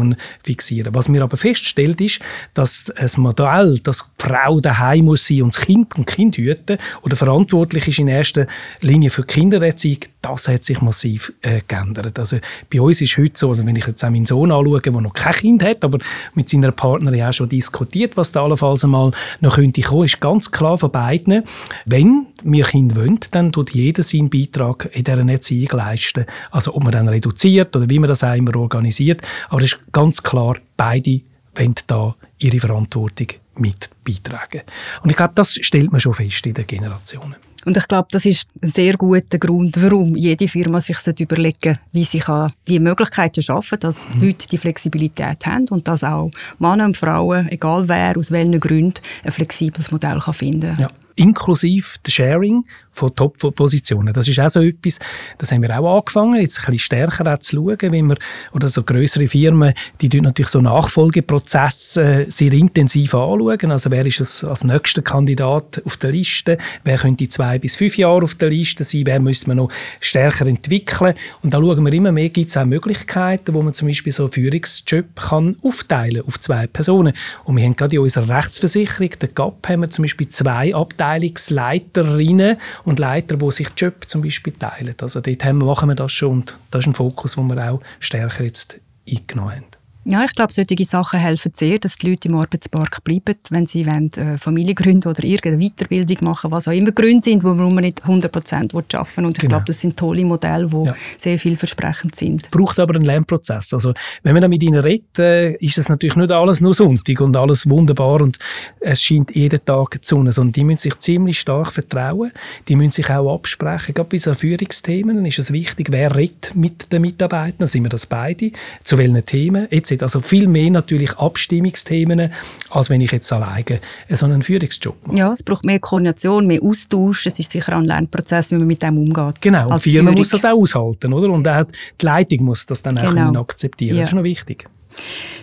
fixieren. 0.44 0.94
Was 0.94 1.10
mir 1.10 1.24
aber 1.24 1.38
feststellt 1.38 2.02
ist, 2.02 2.20
dass 2.54 2.86
ein 2.96 3.10
Modell, 3.18 3.80
dass 3.80 4.10
die 4.20 4.26
Frau 4.28 4.60
daheim 4.60 5.06
muss 5.06 5.28
sein 5.28 5.44
und 5.44 5.56
das 5.56 5.62
Kind 5.62 5.98
und 5.98 6.06
Kind 6.06 6.38
hüten 6.38 6.78
oder 7.02 7.16
verantwortlich 7.16 7.88
ist 7.88 8.00
in 8.00 8.08
erster 8.08 8.48
Linie 8.82 9.10
für 9.10 9.24
Kindererziehung, 9.24 10.00
das 10.34 10.48
hat 10.48 10.64
sich 10.64 10.82
massiv 10.82 11.34
äh, 11.42 11.62
geändert. 11.68 12.18
Also 12.20 12.38
bei 12.72 12.82
uns 12.82 13.02
ist 13.02 13.18
heute 13.18 13.38
so, 13.38 13.50
also 13.50 13.66
wenn 13.66 13.76
ich 13.76 13.86
jetzt 13.86 14.04
auch 14.04 14.10
meinen 14.10 14.26
Sohn 14.26 14.52
anschaue, 14.52 14.82
der 14.82 14.94
noch 14.94 15.14
kein 15.14 15.34
Kind 15.34 15.64
hat, 15.64 15.84
aber 15.84 16.00
mit 16.34 16.50
seiner 16.50 16.72
Partnerin 16.72 17.24
auch 17.24 17.34
schon 17.34 17.50
diskutiert, 17.50 18.18
was 18.18 18.32
da 18.32 18.44
allenfalls 18.44 18.84
einmal 18.84 19.12
noch 19.42 19.56
könnte 19.56 19.82
kommen, 19.82 20.06
ist 20.06 20.20
ganz 20.22 20.52
klar 20.52 20.78
von 20.78 20.92
beiden, 20.92 21.44
wenn 21.86 22.28
wir 22.44 22.66
Kinder 22.66 22.96
wollen, 22.96 23.20
dann 23.32 23.52
tut 23.52 23.72
jeder 23.72 24.04
seinen 24.04 24.30
Beitrag 24.30 24.90
in 24.94 25.04
dieser 25.04 25.28
Erziehung 25.28 25.78
leisten. 25.78 26.26
Also 26.52 26.76
ob 26.76 26.84
man 26.84 26.92
dann 26.92 27.08
reduziert 27.08 27.76
oder 27.76 27.90
wie 27.90 28.00
man 28.00 28.10
das 28.10 28.24
auch 28.24 28.36
immer 28.36 28.56
organisiert, 28.56 29.22
aber 29.50 29.62
es 29.62 29.74
ist 29.74 29.80
ganz 29.92 30.24
klar, 30.24 30.58
beide 30.76 31.22
wollen 31.56 31.76
da 31.88 32.16
ihre 32.40 32.60
Verantwortung 32.60 33.28
mit 33.56 33.90
beitragen. 34.08 34.62
Und 35.04 35.10
ich 35.10 35.16
glaube, 35.16 35.34
das 35.36 35.56
stellt 35.62 35.92
man 35.92 36.00
schon 36.00 36.14
fest 36.14 36.46
in 36.46 36.54
den 36.54 36.68
Generationen. 36.68 37.36
Und 37.68 37.76
ich 37.76 37.88
glaube, 37.90 38.08
das 38.12 38.26
ist 38.26 38.48
ein 38.62 38.72
sehr 38.72 38.94
guter 38.94 39.38
Grund, 39.38 39.82
warum 39.82 40.16
jede 40.16 40.48
Firma 40.48 40.80
sich 40.80 40.98
überlegen 41.20 41.58
sollte, 41.62 41.80
wie 41.92 42.06
sie 42.06 42.24
die 42.66 42.80
Möglichkeiten 42.80 43.42
schaffen 43.42 43.78
dass 43.82 44.08
mhm. 44.08 44.22
Leute 44.22 44.48
die 44.48 44.58
Flexibilität 44.58 45.46
haben 45.46 45.68
und 45.68 45.86
dass 45.86 46.02
auch 46.04 46.32
Männer 46.60 46.86
und 46.86 46.96
Frauen, 46.96 47.50
egal 47.50 47.90
wer, 47.90 48.18
aus 48.18 48.32
welchen 48.32 48.58
Gründen, 48.62 49.02
ein 49.26 49.34
flexibles 49.34 49.92
Modell 49.92 50.22
finden 50.32 50.76
kann. 50.76 50.84
Ja 50.84 50.90
inklusive 51.18 51.98
der 52.06 52.12
Sharing 52.12 52.64
von 52.92 53.14
Top-Positionen. 53.14 54.14
Das 54.14 54.28
ist 54.28 54.40
auch 54.40 54.50
so 54.50 54.62
etwas, 54.62 55.00
das 55.38 55.52
haben 55.52 55.62
wir 55.62 55.78
auch 55.78 55.98
angefangen, 55.98 56.40
jetzt 56.40 56.60
ein 56.60 56.66
bisschen 56.72 56.80
stärker 56.80 57.40
zu 57.40 57.58
schauen, 57.58 57.92
wenn 57.92 58.10
wir, 58.10 58.18
oder 58.54 58.70
so 58.70 58.84
größere 58.84 59.28
Firmen, 59.28 59.74
die 60.00 60.22
natürlich 60.22 60.50
so 60.50 60.62
Nachfolgeprozesse 60.62 62.04
äh, 62.04 62.32
sehr 62.32 62.54
intensiv 62.54 63.14
anschauen. 63.14 63.72
Also 63.72 63.92
wer 63.98 64.06
ist 64.06 64.44
als, 64.44 64.64
nächster 64.64 65.02
Kandidat 65.02 65.82
auf 65.84 65.98
der 65.98 66.12
Liste? 66.12 66.60
Wer 66.84 66.98
könnte 66.98 67.28
zwei 67.30 67.58
bis 67.58 67.76
fünf 67.76 67.98
Jahre 67.98 68.24
auf 68.24 68.36
der 68.36 68.50
Liste 68.50 68.84
sein? 68.84 69.02
Wer 69.06 69.20
müsste 69.20 69.48
man 69.48 69.58
noch 69.58 69.72
stärker 70.00 70.46
entwickeln? 70.46 71.16
Und 71.42 71.54
da 71.54 71.58
schauen 71.58 71.84
wir 71.84 71.94
immer 71.94 72.12
mehr, 72.12 72.30
gibt 72.30 72.50
es 72.50 72.58
auch 72.58 72.66
Möglichkeiten, 72.66 73.56
wo 73.56 73.64
man 73.64 73.74
zum 73.74 73.88
Beispiel 73.88 74.14
so 74.14 74.28
Führungsjob 74.28 75.16
kann 75.16 75.58
aufteilen 75.64 76.24
auf 76.28 76.40
zwei 76.40 76.68
Personen. 76.68 77.14
Und 77.44 77.58
wir 77.58 77.66
haben 77.66 77.76
gerade 77.76 77.96
in 77.96 78.02
unserer 78.04 78.30
Rechtsversicherung, 78.38 79.10
der 79.20 79.30
GAP, 79.30 79.68
haben 79.68 79.82
wir 79.82 79.90
zum 79.90 80.04
Beispiel 80.04 80.28
zwei 80.28 80.76
Abteilungsleiterinnen 80.76 82.58
und 82.84 83.00
Leiter, 83.00 83.38
die 83.38 83.52
sich 83.52 83.70
Job 83.76 84.08
zum 84.08 84.22
Beispiel 84.22 84.54
teilen. 84.54 84.96
Also 85.02 85.22
dort 85.22 85.44
haben, 85.44 85.58
machen 85.58 85.90
wir 85.90 85.96
das 85.96 86.12
schon 86.12 86.32
und 86.32 86.58
das 86.70 86.84
ist 86.84 86.88
ein 86.88 86.94
Fokus, 86.94 87.36
den 87.36 87.48
wir 87.48 87.72
auch 87.72 87.82
stärker 88.00 88.44
jetzt 88.44 88.78
eingenommen 89.10 89.52
haben. 89.56 89.77
Ja, 90.10 90.26
ich 90.26 90.36
glaube, 90.36 90.54
solche 90.54 90.84
Sachen 90.86 91.20
helfen 91.20 91.52
sehr, 91.54 91.80
dass 91.80 91.98
die 91.98 92.10
Leute 92.10 92.28
im 92.28 92.36
Arbeitsmarkt 92.36 93.04
bleiben, 93.04 93.36
wenn 93.50 93.66
sie 93.66 93.86
wollen, 93.86 94.12
äh, 94.14 94.38
Familie 94.38 94.74
gründen 94.74 95.10
oder 95.10 95.24
irgendeine 95.24 95.58
Weiterbildung 95.58 96.18
machen, 96.22 96.52
was 96.52 96.68
auch 96.68 96.72
immer 96.72 96.92
Gründe 96.92 97.24
sind, 97.24 97.44
warum 97.44 97.76
man 97.76 97.84
nicht 97.84 98.02
100 98.04 98.32
Prozent 98.32 98.74
arbeiten 98.74 99.26
Und 99.26 99.32
ich 99.32 99.40
genau. 99.40 99.56
glaube, 99.56 99.66
das 99.66 99.82
sind 99.82 99.98
tolle 99.98 100.26
Modelle, 100.26 100.68
die 100.68 100.86
ja. 100.86 100.96
sehr 101.18 101.38
vielversprechend 101.40 102.16
sind. 102.16 102.46
Es 102.46 102.50
braucht 102.50 102.80
aber 102.80 102.96
einen 102.96 103.06
Lernprozess. 103.06 103.74
Also, 103.74 103.94
wenn 104.24 104.34
man 104.34 104.50
mit 104.50 104.64
ihnen 104.64 104.80
redet, 104.80 105.20
äh, 105.20 105.54
ist 105.56 105.78
es 105.78 105.90
natürlich 105.90 106.16
nicht 106.16 106.32
alles 106.32 106.62
nur 106.62 106.74
Sonntag 106.74 107.20
und 107.22 107.36
alles 107.36 107.70
wunderbar 107.70 108.22
und 108.22 108.40
es 108.80 109.04
scheint 109.04 109.36
jeden 109.36 109.64
Tag 109.64 110.04
zu 110.04 110.18
Sonne, 110.18 110.32
sondern 110.32 110.54
die 110.54 110.64
müssen 110.64 110.82
sich 110.82 110.98
ziemlich 111.00 111.40
stark 111.40 111.72
vertrauen, 111.72 112.32
die 112.68 112.76
müssen 112.76 112.92
sich 112.92 113.10
auch 113.10 113.34
absprechen. 113.34 113.94
Gerade 113.94 114.10
bei 114.10 114.18
so 114.18 114.34
Führungsthemen 114.34 115.26
ist 115.26 115.40
es 115.40 115.52
wichtig, 115.52 115.90
wer 115.92 116.16
redet 116.16 116.56
mit 116.56 116.92
den 116.92 117.02
Mitarbeitern, 117.02 117.68
sind 117.68 117.84
wir 117.84 117.90
das 117.90 118.06
beide, 118.06 118.52
zu 118.84 118.98
welchen 118.98 119.24
Themen 119.26 119.72
etc. 119.72 119.97
Zeit. 119.98 120.04
Also 120.04 120.22
viel 120.22 120.48
mehr 120.48 120.70
natürlich 120.70 121.18
Abstimmungsthemen, 121.18 122.32
als 122.70 122.90
wenn 122.90 123.02
ich 123.02 123.12
jetzt 123.12 123.32
alleine 123.32 123.80
so 124.10 124.26
einen 124.26 124.42
Führungsjob 124.42 124.96
mache. 125.08 125.18
Ja, 125.18 125.34
es 125.34 125.44
braucht 125.44 125.66
mehr 125.66 125.80
Koordination, 125.80 126.48
mehr 126.48 126.62
Austausch. 126.62 127.26
Es 127.26 127.40
ist 127.40 127.52
sicher 127.52 127.76
ein 127.76 127.86
Lernprozess, 127.86 128.52
wie 128.52 128.56
man 128.56 128.68
mit 128.68 128.84
dem 128.84 128.98
umgeht. 128.98 129.42
Genau, 129.42 129.70
und 129.70 129.84
die 129.86 129.92
Firma 129.92 130.12
muss 130.12 130.30
das 130.30 130.46
auch 130.46 130.60
aushalten, 130.60 131.14
oder? 131.14 131.30
Und 131.30 131.48
auch 131.48 131.66
die 132.00 132.06
Leitung 132.06 132.46
muss 132.46 132.66
das 132.66 132.84
dann 132.84 132.96
genau. 132.96 133.32
auch 133.32 133.42
akzeptieren. 133.42 133.98
Ja. 133.98 134.02
Das 134.04 134.12
ist 134.12 134.16
noch 134.16 134.24
wichtig. 134.24 134.66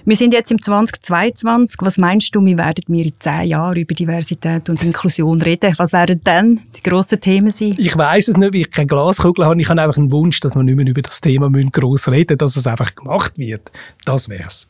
Wir 0.05 0.17
sind 0.17 0.33
jetzt 0.33 0.53
im 0.53 0.61
2022. 0.61 1.79
Was 1.81 1.99
meinst 1.99 2.35
du, 2.35 2.45
wir 2.45 2.59
werden 2.59 2.85
wir 2.89 3.05
in 3.05 3.13
zehn 3.19 3.49
Jahren 3.49 3.77
über 3.77 3.95
Diversität 3.95 4.69
und 4.69 4.83
Inklusion 4.83 5.41
reden? 5.41 5.75
Was 5.79 5.93
werden 5.93 6.21
dann 6.25 6.61
die 6.77 6.83
grossen 6.83 7.21
Themen 7.21 7.51
sein? 7.51 7.75
Ich 7.79 7.97
weiß 7.97 8.29
es 8.29 8.37
nicht, 8.37 8.53
weil 8.53 8.61
ich 8.61 8.71
keine 8.71 8.87
Glaskugel 8.87 9.45
habe. 9.45 9.61
Ich 9.61 9.69
habe 9.69 9.81
einfach 9.81 9.97
einen 9.97 10.13
Wunsch, 10.13 10.41
dass 10.41 10.57
wir 10.57 10.63
nicht 10.63 10.77
mehr 10.77 10.87
über 10.87 11.03
das 11.03 11.21
Thema 11.21 11.51
gross 11.71 12.09
reden 12.09 12.35
müssen, 12.35 12.39
dass 12.39 12.57
es 12.57 12.67
einfach 12.67 12.95
gemacht 12.95 13.39
wird. 13.39 13.71
Das 14.05 14.29
wäre 14.29 14.45
es. 14.47 14.69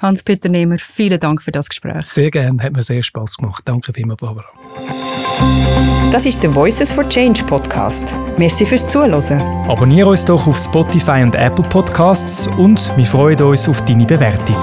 Hans-Peter 0.00 0.48
Nehmer, 0.48 0.78
vielen 0.78 1.18
Dank 1.18 1.42
für 1.42 1.50
das 1.50 1.68
Gespräch. 1.68 2.06
Sehr 2.06 2.30
gerne, 2.30 2.62
hat 2.62 2.72
mir 2.72 2.82
sehr 2.82 3.02
Spaß 3.02 3.36
gemacht. 3.36 3.62
Danke 3.64 3.92
vielmals, 3.92 4.20
Barbara. 4.20 4.46
Das 6.10 6.26
ist 6.26 6.42
der 6.42 6.54
Voices 6.54 6.92
for 6.92 7.08
Change 7.08 7.44
Podcast. 7.44 8.12
Merci 8.38 8.64
fürs 8.64 8.86
Zuhören. 8.86 9.40
Abonniere 9.68 10.08
uns 10.08 10.24
doch 10.24 10.46
auf 10.46 10.58
Spotify 10.58 11.22
und 11.22 11.34
Apple 11.34 11.64
Podcasts 11.68 12.48
und 12.56 12.96
wir 12.96 13.06
freuen 13.06 13.40
uns 13.42 13.68
auf 13.68 13.84
deine 13.84 14.06
Bewertung. 14.06 14.56